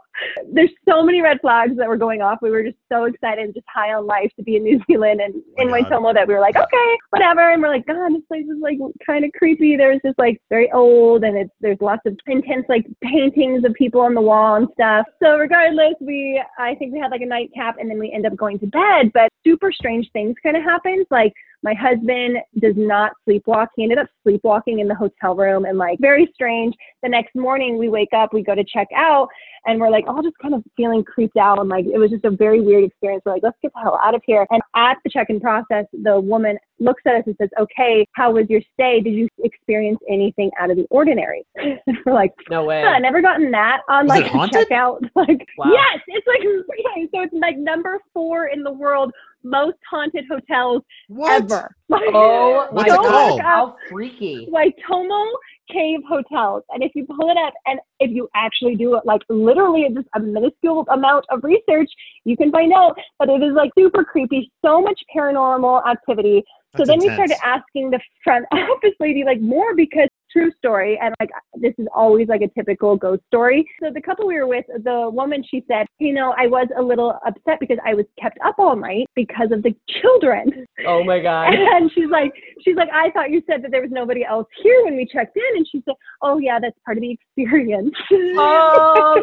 [0.53, 2.39] there's so many red flags that were going off.
[2.43, 5.21] We were just so excited, and just high on life to be in New Zealand
[5.21, 5.69] and oh in.
[5.69, 7.53] Waitomo that we were like, okay, whatever.
[7.53, 9.77] And we're like, God, this place is like kind of creepy.
[9.77, 14.01] There's just like very old, and it's there's lots of intense like paintings of people
[14.01, 15.07] on the wall and stuff.
[15.23, 18.37] So regardless, we I think we had like a nightcap, and then we end up
[18.37, 19.13] going to bed.
[19.13, 21.07] But super strange things kind of happened.
[21.11, 21.33] Like
[21.67, 23.67] my husband does not sleepwalk.
[23.75, 26.75] He ended up sleepwalking in the hotel room and like very strange.
[27.03, 29.27] The next morning we wake up, we go to check out
[29.67, 32.25] and we're like all just kind of feeling creeped out and like it was just
[32.25, 33.25] a very weird experience.
[33.27, 34.47] We're like, let's get the hell out of here.
[34.51, 38.47] And at the check-in process, the woman looks at us and says, Okay, how was
[38.49, 39.01] your stay?
[39.01, 41.45] Did you experience anything out of the ordinary?
[41.89, 42.85] And we're like, No way.
[42.85, 44.69] I never gotten that on Was like haunted?
[44.69, 45.01] checkout.
[45.17, 45.73] Like Wow.
[45.73, 46.43] yes, it's like
[46.79, 49.11] yeah, so it's like number four in the world
[49.47, 51.43] most haunted hotels What?
[51.43, 51.75] ever.
[51.89, 53.09] Like, Oh my What's it Go god!
[53.09, 53.41] called?
[53.41, 54.49] How freaky!
[54.53, 55.25] Waitomo
[55.71, 56.63] Cave Hotels.
[56.71, 60.09] And if you pull it up and if you actually do it, like literally just
[60.15, 61.91] a minuscule amount of research,
[62.25, 66.43] you can find out that it is like super creepy, so much paranormal activity.
[66.77, 70.99] So That's then we started asking the front office lady like more because true story
[71.03, 73.69] and like this is always like a typical ghost story.
[73.83, 76.83] So the couple we were with, the woman she said, you know, I was a
[76.83, 80.67] little upset because I was kept up all night because of the children.
[80.87, 81.55] Oh my god!
[81.77, 82.33] And she's like,
[82.63, 85.37] she's like, I thought you said that there was nobody else here when we checked
[85.37, 85.57] in.
[85.57, 87.95] And she said, Oh yeah, that's part of the experience.
[88.39, 89.21] Oh,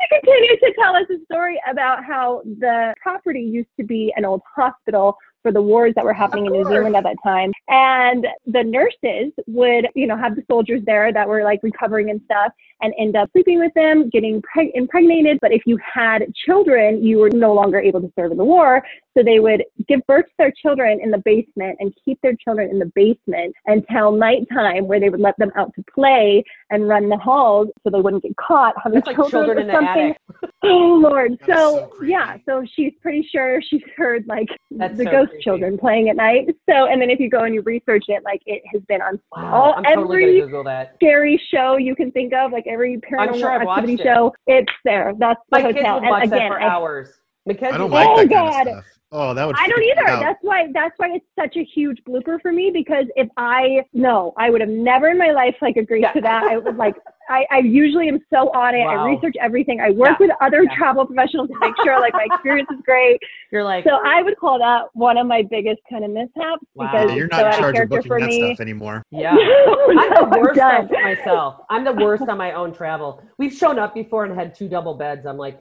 [0.00, 4.24] she continued to tell us a story about how the property used to be an
[4.24, 6.64] old hospital for the wars that were happening in New.
[6.64, 7.52] Zealand at that time.
[7.68, 12.20] And the nurses would, you know, have the soldiers there that were like recovering and
[12.24, 15.38] stuff and end up sleeping with them, getting preg- impregnated.
[15.40, 18.82] But if you had children, you were no longer able to serve in the war.
[19.16, 22.70] So they would give birth to their children in the basement and keep their children
[22.70, 27.08] in the basement until nighttime, where they would let them out to play and run
[27.08, 30.10] the halls so they wouldn't get caught having That's like children or in the something.
[30.10, 30.16] attic.
[30.64, 31.32] Oh Lord!
[31.40, 35.10] That is So, so yeah, so she's pretty sure she's heard like That's the so
[35.10, 35.42] ghost creepy.
[35.44, 36.46] children playing at night.
[36.70, 39.20] So, and then if you go and you research it, like it has been on
[39.36, 40.94] Wow, all I'm every gonna that.
[40.94, 44.04] scary show you can think of, like every paranormal sure activity it.
[44.04, 44.32] show.
[44.46, 45.12] It's there.
[45.18, 46.00] That's the My kids hotel.
[46.00, 47.08] would watch and that again, for I- hours.
[47.44, 48.52] Mackenzie, I don't Oh, that God.
[48.52, 48.84] kind of stuff.
[49.14, 49.56] Oh, that would.
[49.58, 50.08] I don't either.
[50.08, 50.20] out.
[50.20, 54.32] That's why that's why it's such a huge blooper for me because if I no,
[54.38, 56.12] I would have never in my life like agreed Yeah.
[56.12, 56.44] to that.
[56.44, 56.94] I would like
[57.28, 58.78] I, I usually am so on it.
[58.84, 59.04] Wow.
[59.06, 59.80] I research everything.
[59.80, 60.26] I work Yeah.
[60.26, 60.74] with other Yeah.
[60.76, 63.20] travel professionals to make sure like my experience is great.
[63.52, 66.90] You're like, So I would call that one of my biggest kind of mishaps Wow.
[66.90, 68.44] because Yeah, you're not so in out of charge of character booking for that me.
[68.54, 69.02] stuff anymore.
[69.10, 69.30] yeah.
[69.36, 70.88] I'm the I'm worst done.
[70.88, 71.56] for myself.
[71.70, 73.22] I'm the worst on my own travel.
[73.38, 75.26] We've shown up before and had two double beds.
[75.26, 75.60] I'm like,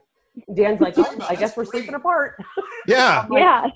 [0.56, 1.82] Dan's like, "Oh, I guess we're great.
[1.82, 2.42] sleeping apart.
[2.88, 3.68] Yeah, Yeah.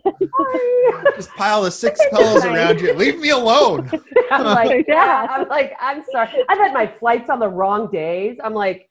[1.15, 2.91] just pile the six pillows around you.
[2.93, 3.87] Leave me alone.
[4.31, 4.95] I'm like, Yeah.
[4.95, 5.27] yeah.
[5.29, 6.29] I'm like, I'm sorry.
[6.49, 8.37] I've had my flights on the wrong days.
[8.43, 8.89] I'm like,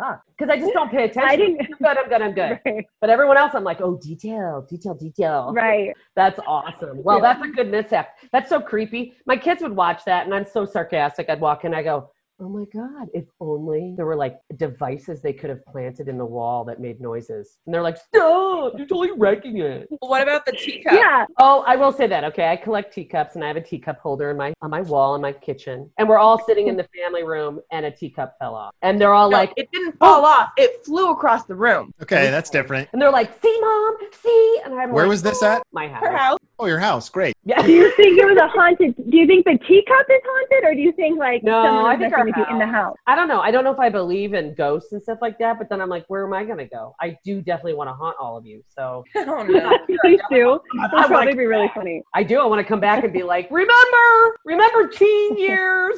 [0.00, 1.28] oh, because I just don't pay attention.
[1.28, 1.98] I didn't- I'm good.
[1.98, 2.22] I'm good.
[2.22, 2.60] I'm good.
[2.64, 2.86] right.
[3.02, 5.52] But everyone else, I'm like, oh, detail, detail, detail.
[5.54, 5.92] Right.
[6.14, 7.02] That's awesome.
[7.02, 7.34] Well, Yeah.
[7.34, 8.16] that's a good mishap.
[8.32, 9.12] That's so creepy.
[9.26, 11.28] My kids would watch that, and I'm so sarcastic.
[11.28, 12.10] I'd walk in, I go,
[12.40, 13.08] "Oh my god!
[13.14, 17.00] If only there were like devices they could have planted in the wall that made
[17.00, 18.74] noises." And they're like, "Stop!
[18.76, 20.92] You're totally wrecking it." What about the teacup?
[20.92, 21.24] Yeah.
[21.38, 22.24] Oh, I will say that.
[22.24, 25.14] Okay, I collect teacups, and I have a teacup holder in my on my wall
[25.14, 28.54] in my kitchen, and we're all sitting in the family room, and a teacup fell
[28.54, 30.28] off, and they're all No, like, it didn't fall oh.
[30.28, 30.50] off.
[30.56, 31.92] It flew across the room.
[32.02, 32.88] Okay, that's different.
[32.92, 35.62] and they're like, "See, mom, see," and I'm like, Where like, was this oh, at?
[35.72, 36.02] My house.
[36.02, 36.38] Her house.
[36.58, 37.08] Oh, your house.
[37.08, 37.34] Great.
[37.48, 37.62] Yeah.
[37.62, 38.96] Do you think it was a haunted?
[39.08, 41.90] Do you think the teacup is haunted, or do you think like No, someone I
[41.90, 42.96] was think messing our with in the house?
[43.06, 43.38] I don't know.
[43.40, 45.88] I don't know if I believe in ghosts and stuff like that, but then I'm
[45.88, 46.96] like, where am I going to go?
[47.00, 48.64] I do definitely want to haunt all of you.
[48.76, 49.78] So Oh no.
[50.02, 50.58] Please do.
[50.80, 52.02] I That'd probably be really funny.
[52.16, 52.40] I do.
[52.40, 55.96] I want to come back and be like, remember, remember teen years.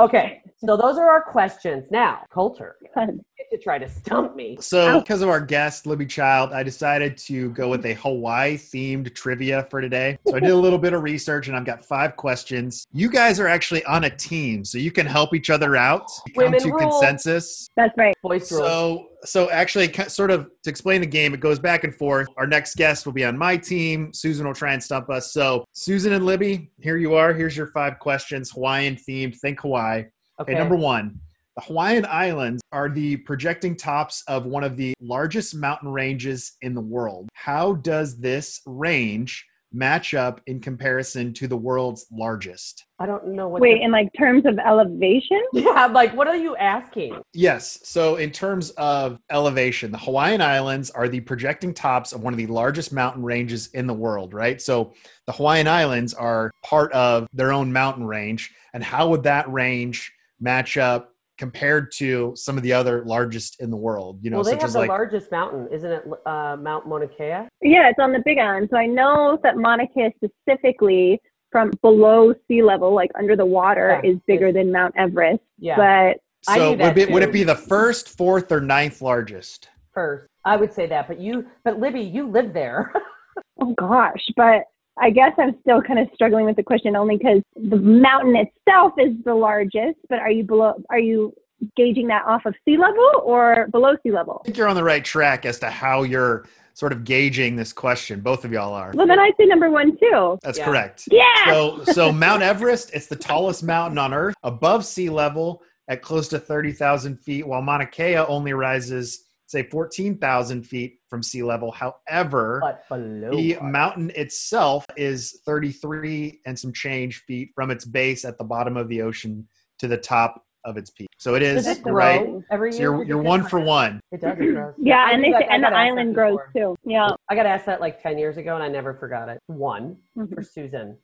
[0.00, 0.42] okay.
[0.66, 1.90] So those are our questions.
[1.90, 4.56] Now, Coulter, you get to try to stump me.
[4.60, 9.14] So, because of our guest, Libby Child, I decided to go with a Hawaii themed
[9.14, 10.18] trivia for today.
[10.26, 12.86] So, I did a little bit of research and I've got five questions.
[12.92, 16.44] You guys are actually on a team, so you can help each other out, come
[16.44, 16.78] Women to rule.
[16.78, 17.68] consensus.
[17.76, 18.14] That's right.
[18.22, 18.64] Voice rules.
[18.64, 22.28] So, so actually, sort of to explain the game, it goes back and forth.
[22.36, 24.12] Our next guest will be on my team.
[24.12, 25.32] Susan will try and stump us.
[25.32, 27.34] So, Susan and Libby, here you are.
[27.34, 29.36] Here's your five questions, Hawaiian themed.
[29.38, 30.04] Think Hawaii.
[30.40, 30.52] Okay.
[30.52, 31.20] Okay, number one.
[31.56, 36.74] The Hawaiian Islands are the projecting tops of one of the largest mountain ranges in
[36.74, 37.28] the world.
[37.34, 42.84] How does this range match up in comparison to the world's largest?
[42.98, 43.60] I don't know what.
[43.60, 45.42] Wait, the- in like terms of elevation?
[45.52, 47.20] yeah, I'm like, what are you asking?
[47.32, 47.78] Yes.
[47.84, 52.38] So, in terms of elevation, the Hawaiian Islands are the projecting tops of one of
[52.38, 54.60] the largest mountain ranges in the world, right?
[54.60, 54.94] So,
[55.26, 58.52] the Hawaiian Islands are part of their own mountain range.
[58.72, 63.70] And how would that range match up compared to some of the other largest in
[63.70, 64.18] the world?
[64.22, 66.04] You know, well, they such have as the like largest mountain, isn't it?
[66.26, 67.48] Uh, Mount Mauna Kea.
[67.62, 68.68] Yeah, it's on the Big Island.
[68.70, 71.20] So I know that Mauna Kea specifically
[71.50, 75.42] from below sea level, like under the water, Yeah, is bigger than Mount Everest.
[75.58, 75.76] Yeah.
[75.76, 79.00] But I so knew would, that it, would it be the first, fourth, or ninth
[79.00, 79.68] largest?
[79.94, 80.28] first.
[80.44, 82.92] I would say that, but you, but Libby, you live there.
[83.60, 84.64] oh gosh, but
[84.98, 88.92] I guess I'm still kind of struggling with the question only because the mountain itself
[88.98, 89.98] is the largest.
[90.08, 90.74] But are you below?
[90.90, 91.34] Are you
[91.76, 94.40] gauging that off of sea level or below sea level?
[94.42, 97.72] I think you're on the right track as to how you're sort of gauging this
[97.72, 98.20] question.
[98.20, 98.92] Both of y'all are.
[98.94, 100.38] Well, then I'd say number one too.
[100.42, 100.64] That's Yeah.
[100.64, 101.04] correct.
[101.10, 101.24] Yeah.
[101.46, 106.28] So, so Mount Everest, it's the tallest mountain on Earth, above sea level at close
[106.28, 109.24] to 30,000 feet, while Mauna Kea only rises,
[109.54, 111.70] say, 14,000 feet from sea level.
[111.72, 113.30] However, but below.
[113.30, 113.66] the water.
[113.66, 118.88] mountain itself is 33 and some change feet from its base at the bottom of
[118.88, 119.46] the ocean
[119.78, 121.06] to the top of its peak.
[121.18, 122.26] So it is it right.
[122.50, 124.00] every So you're, you're one for one.
[124.12, 124.38] It does.
[124.40, 124.74] It grows.
[124.78, 126.76] yeah, and knew they that- say, I and the got asked that island grows too.
[126.84, 127.10] Yeah.
[127.28, 129.38] I got asked that like ten years ago, and I never forgot it.
[129.46, 130.34] One Mhm.
[130.34, 130.96] for Susan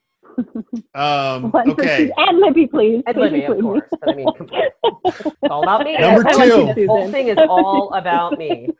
[0.93, 2.11] Um, okay.
[2.17, 3.03] And Libby, please.
[3.07, 3.81] and Libby, of course.
[3.91, 4.71] But I mean, come on.
[5.05, 5.97] it's all about me.
[5.97, 6.45] Number two.
[6.67, 8.69] you- This whole thing is all about me.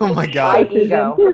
[0.00, 0.72] Oh my My God.
[0.72, 1.16] ego.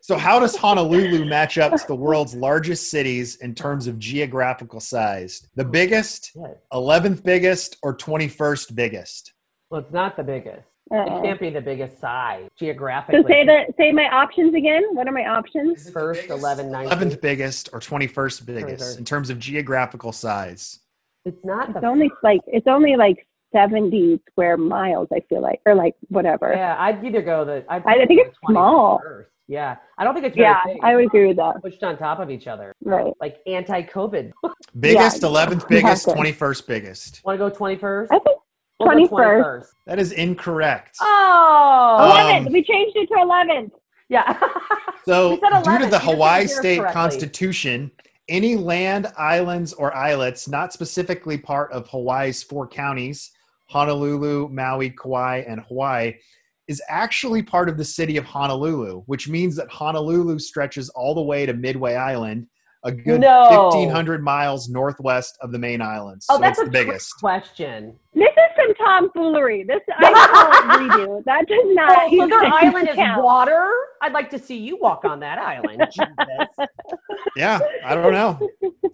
[0.00, 4.80] So, how does Honolulu match up to the world's largest cities in terms of geographical
[4.80, 5.46] size?
[5.54, 6.32] The biggest,
[6.72, 9.32] 11th biggest, or 21st biggest?
[9.70, 10.62] Well, it's not the biggest.
[10.92, 11.22] It Uh-oh.
[11.22, 13.22] can't be the biggest size geographically.
[13.22, 14.82] So say the say my options again.
[14.94, 15.88] What are my options?
[15.90, 16.90] First, 11, 19.
[16.98, 20.80] 11th biggest or 21st biggest in terms of geographical size?
[21.24, 21.86] It's not It's the.
[21.86, 25.08] only like it's only like seventy square miles.
[25.12, 26.52] I feel like, or like whatever.
[26.54, 27.64] Yeah, I'd either go the.
[27.70, 28.98] I'd I think it's 20 small.
[29.02, 29.30] first.
[29.48, 30.78] Yeah, I don't think it's very Yeah, big.
[30.82, 31.60] I would agree with that.
[31.62, 33.12] pushed on top of each other, Right.
[33.20, 34.32] like anti-COVID.
[34.80, 37.20] Biggest, Yeah, 11th biggest, 21st biggest.
[37.24, 38.06] Want to go 21st?
[38.12, 38.38] I think
[38.80, 39.66] We'll go 21st.
[39.86, 40.96] That is incorrect.
[41.00, 42.52] Oh, Um, eleventh.
[42.52, 43.72] we changed it to eleventh.
[44.08, 44.38] yeah.
[45.04, 46.92] So, We said due to the You Hawaii State correctly.
[46.94, 47.90] Constitution,
[48.28, 53.32] any land, islands, or islets not specifically part of Hawaii's four counties
[53.68, 56.14] Honolulu, Maui, Kauai, and Hawaii
[56.68, 61.22] is actually part of the city of Honolulu, which means that Honolulu stretches all the
[61.22, 62.46] way to Midway Island,
[62.84, 63.68] a good No.
[63.70, 66.22] 1,500 miles northwest of the main island.
[66.28, 67.14] Oh, so Oh, that's it's a the biggest.
[67.20, 67.94] question.
[68.14, 69.62] This is some tomfoolery.
[69.64, 71.24] This I call redo.
[71.24, 72.08] That does not.
[72.10, 73.22] Oh, so their island is count.
[73.22, 73.70] water.
[74.02, 75.82] I'd like to see you walk on that island.
[75.92, 76.68] Jesus.
[77.36, 78.38] Yeah, I don't know.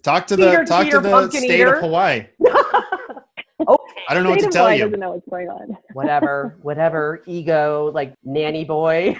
[0.02, 1.74] Talk to Cheater, the talk cheater, to the pumpkin state eater.
[1.76, 2.26] of Hawaii.
[2.38, 3.92] okay.
[4.08, 4.84] I don't know what State to of tell Hawaii you.
[4.84, 5.76] Doesn't know what's going on.
[5.94, 7.22] Whatever, whatever.
[7.26, 9.16] Ego, like nanny boy.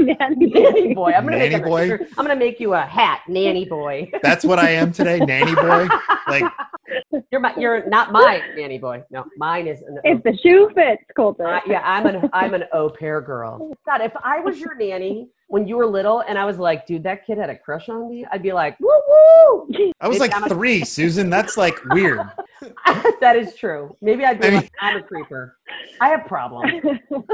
[0.00, 1.12] Nanny nanny boy.
[1.12, 1.86] I'm gonna Nanny make boy?
[1.88, 2.02] shirt.
[2.16, 4.10] I'm gonna make you a hat, nanny boy.
[4.22, 5.88] That's what I am today, nanny boy.
[6.28, 6.44] Like
[7.30, 9.02] you're my, you're not my nanny boy.
[9.10, 9.98] No, mine is an.
[10.04, 11.46] If the shoe fits, Colton.
[11.46, 13.72] I, yeah, I'm an I'm an au pair girl.
[13.86, 17.02] God, if I was your nanny when you were little, and I was like, dude,
[17.02, 19.92] that kid had a crush on me, I'd be like, woo woo.
[20.00, 21.28] I was Maybe like I'm a- three, Susan.
[21.28, 22.20] That's like weird.
[23.20, 23.96] that is true.
[24.00, 25.56] Maybe I'd be I mean- like, I'm a creeper.
[26.00, 26.72] I have problems.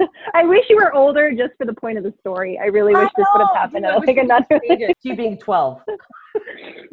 [0.34, 2.58] I wish you were older just for the point of the story.
[2.58, 4.60] I really wish this would have happened at like another.
[5.02, 5.80] You being 12.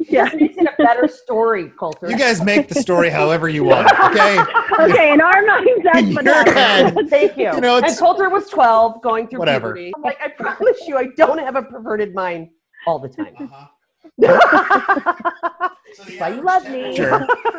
[0.00, 0.24] yeah.
[0.30, 2.08] This makes it a better story, Coulter.
[2.10, 4.38] You guys make the story however you want, okay?
[4.80, 7.52] Okay, in our minds, that's In what your head, Thank you.
[7.54, 9.74] You know, and it's- Coulter was 12, going through Whatever.
[9.74, 9.92] puberty.
[9.96, 12.48] I'm like, I promise you, I don't have a perverted mind
[12.86, 13.34] all the time.
[13.38, 13.52] That's
[16.18, 16.96] why you love me.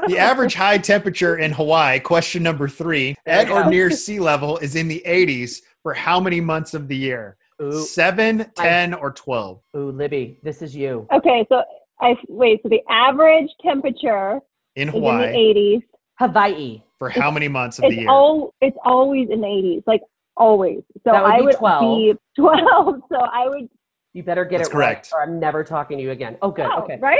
[0.07, 3.69] The average high temperature in Hawaii, question number three, There at or go.
[3.69, 7.37] near sea level is in the 80s for how many months of the year?
[7.61, 9.61] Ooh, Seven, ten, or 12?
[9.75, 11.05] ooh, Libby, this is you.
[11.13, 11.63] Okay, so
[11.99, 12.61] I wait.
[12.63, 14.39] So the average temperature
[14.75, 15.81] In is in the Hawaii 80s.
[16.19, 16.81] Hawaii.
[16.97, 18.09] for how many months of the It's year?
[18.09, 18.53] all.
[18.61, 20.01] It's always in the 80s, like
[20.37, 20.79] always.
[21.03, 21.97] So That would I be would 12.
[21.97, 23.01] be 12.
[23.11, 23.69] So I would.
[24.13, 25.11] You better get That's it right, correct.
[25.13, 26.35] or I'm never talking to you again.
[26.41, 26.65] Oh, good.
[26.65, 26.97] Oh, okay.
[26.99, 27.19] Right.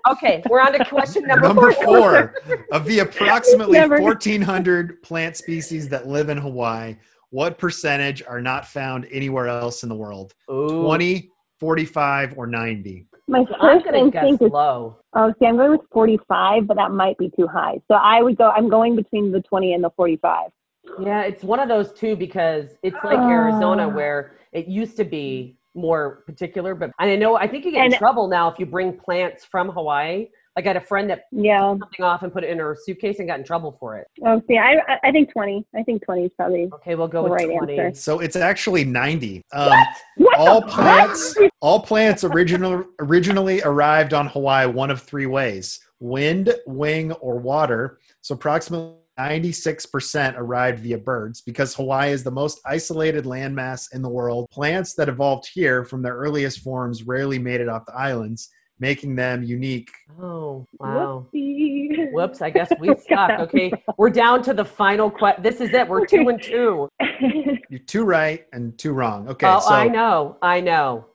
[0.10, 2.34] okay, we're on to question number, Number four.
[2.44, 6.96] four, of the approximately Never- 1,400 plant species that live in Hawaii,
[7.28, 10.32] what percentage are not found anywhere else in the world?
[10.50, 13.06] Ooh, 20, 45, or 90?
[13.28, 14.96] My I'm first gonna guess instinct is low.
[15.14, 17.80] oh, see, I'm going with 45, but that might be too high.
[17.86, 18.50] So I would go.
[18.50, 20.48] I'm going between the 20 and the 45.
[21.00, 23.94] Yeah, it's one of those two because it's like Arizona Ah.
[23.94, 27.86] where it used to be more particular, but and I know I think you get
[27.86, 30.28] in trouble now if you bring plants from Hawaii.
[30.54, 31.60] Like I had a friend that Yeah.
[31.78, 34.06] something off and put it in her suitcase and got in trouble for it.
[34.26, 35.64] Oh, see, I I- I think 20.
[35.74, 37.78] I think 20 is probably Okay, we'll go The with right 20.
[37.78, 37.98] answer.
[38.00, 39.40] So it's actually 90.
[39.54, 39.72] Um,
[40.18, 45.80] what all the- plants all plants original, originally arrived on Hawaii one of three ways
[46.00, 47.98] wind, wing, or water.
[48.20, 54.08] So approximately 96% arrived via birds because Hawaii is the most isolated landmass in the
[54.08, 54.48] world.
[54.50, 58.50] Plants that evolved here from their earliest forms rarely made it off the islands,
[58.80, 59.90] making them unique.
[60.20, 61.26] Oh, wow.
[61.32, 62.12] Whoopsie.
[62.12, 63.30] Whoops, I guess we suck.
[63.40, 65.42] Okay, we're down to the final question.
[65.42, 65.86] This is it.
[65.86, 66.88] We're two and two.
[67.70, 69.28] You're two right and two wrong.
[69.28, 70.36] Okay, oh, so I know.
[70.42, 71.06] I know.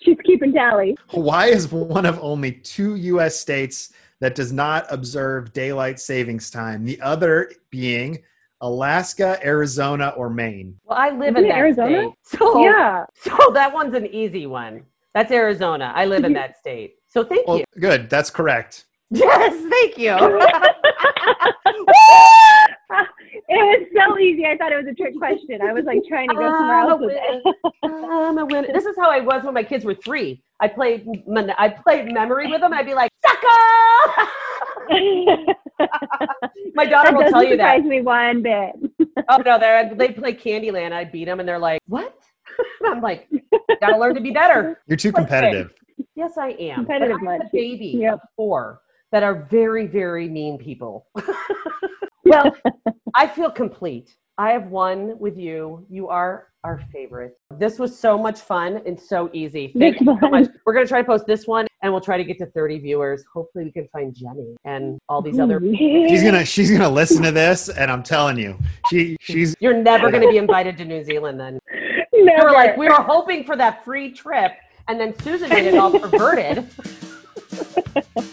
[0.00, 0.96] She's keeping tally.
[1.08, 3.38] Hawaii is one of only two U.S.
[3.38, 6.84] states that does not observe daylight savings time.
[6.84, 8.18] The other being
[8.60, 10.76] Alaska, Arizona, or Maine.
[10.84, 12.10] Well, I live Isn't in that Arizona?
[12.24, 12.38] state.
[12.38, 13.04] So, Yeah.
[13.14, 14.82] so that one's an easy one.
[15.14, 15.92] That's Arizona.
[15.94, 16.96] I live in that state.
[17.08, 17.64] So thank Well, you.
[17.80, 18.10] good.
[18.10, 18.84] That's correct.
[19.10, 20.12] Yes, thank you.
[23.48, 24.44] it was so easy.
[24.46, 25.60] I thought it was a trick question.
[25.62, 27.42] I was like trying to go somewhere I'm else with it.
[27.84, 28.68] I'm a winner.
[28.72, 30.42] This is how I was when my kids were three.
[30.60, 31.06] I played
[31.56, 32.72] I played memory with them.
[32.72, 34.28] I'd be like, sucker!
[36.74, 37.76] my daughter that will tell you that.
[37.76, 38.72] surprise me one bit.
[39.28, 40.92] Oh no, they they play Candyland.
[40.92, 42.14] I beat them, and they're like, "What?"
[42.84, 43.28] I'm like,
[43.80, 45.72] "Gotta learn to be better." You're too competitive.
[46.14, 46.76] Yes, I am.
[46.76, 47.48] Competitive But I'm much.
[47.48, 48.14] a baby Yep.
[48.14, 48.80] of four
[49.12, 51.06] that are very, very mean people.
[52.28, 52.56] Well,
[53.14, 54.16] I feel complete.
[54.38, 55.84] I have won with you.
[55.90, 57.36] You are our favorite.
[57.58, 59.72] This was so much fun and so easy.
[59.76, 60.48] Thank you so much.
[60.64, 63.24] We're gonna try to post this one, and we'll try to get to 30 viewers.
[63.32, 65.60] Hopefully, we can find Jenny and all these other.
[65.60, 68.56] She's gonna she's gonna listen to this, and I'm telling you,
[68.90, 71.58] she she's You're never gonna be invited to New Zealand then.
[72.12, 72.44] Never.
[72.44, 74.52] We were like, we were hoping for that free trip,
[74.86, 76.68] and then Susan made it all perverted.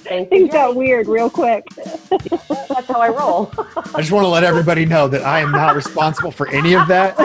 [0.06, 0.38] Thank you.
[0.38, 1.66] Things got weird real quick.
[1.76, 3.52] That's how I roll.
[3.58, 6.88] I just want to let everybody know that I am not responsible for any of
[6.88, 7.18] that.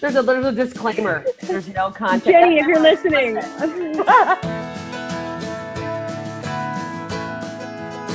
[0.00, 1.24] There's a there's a disclaimer.
[1.42, 2.24] There's no content.
[2.24, 3.36] Jenny, if you're listening.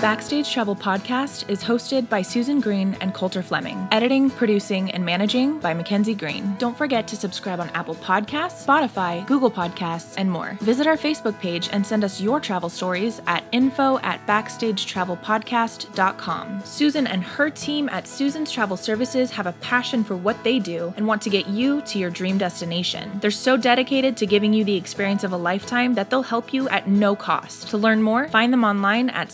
[0.01, 3.87] Backstage Travel Podcast is hosted by Susan Green and Coulter Fleming.
[3.91, 6.55] Editing, producing, and managing by Mackenzie Green.
[6.59, 10.55] Don't forget to subscribe on Apple Podcasts, Spotify, Google Podcasts, and more.
[10.61, 16.61] Visit our Facebook page and send us your travel stories at info at backstagetravelpodcast.com.
[16.63, 20.93] Susan and her team at Susan's Travel Services have a passion for what they do
[20.95, 23.17] and want to get you to your dream destination.
[23.19, 26.69] They're so dedicated to giving you the experience of a lifetime that they'll help you
[26.69, 27.69] at no cost.
[27.69, 29.31] To learn more, find them online at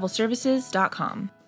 [0.00, 1.39] susanstravelservices.com.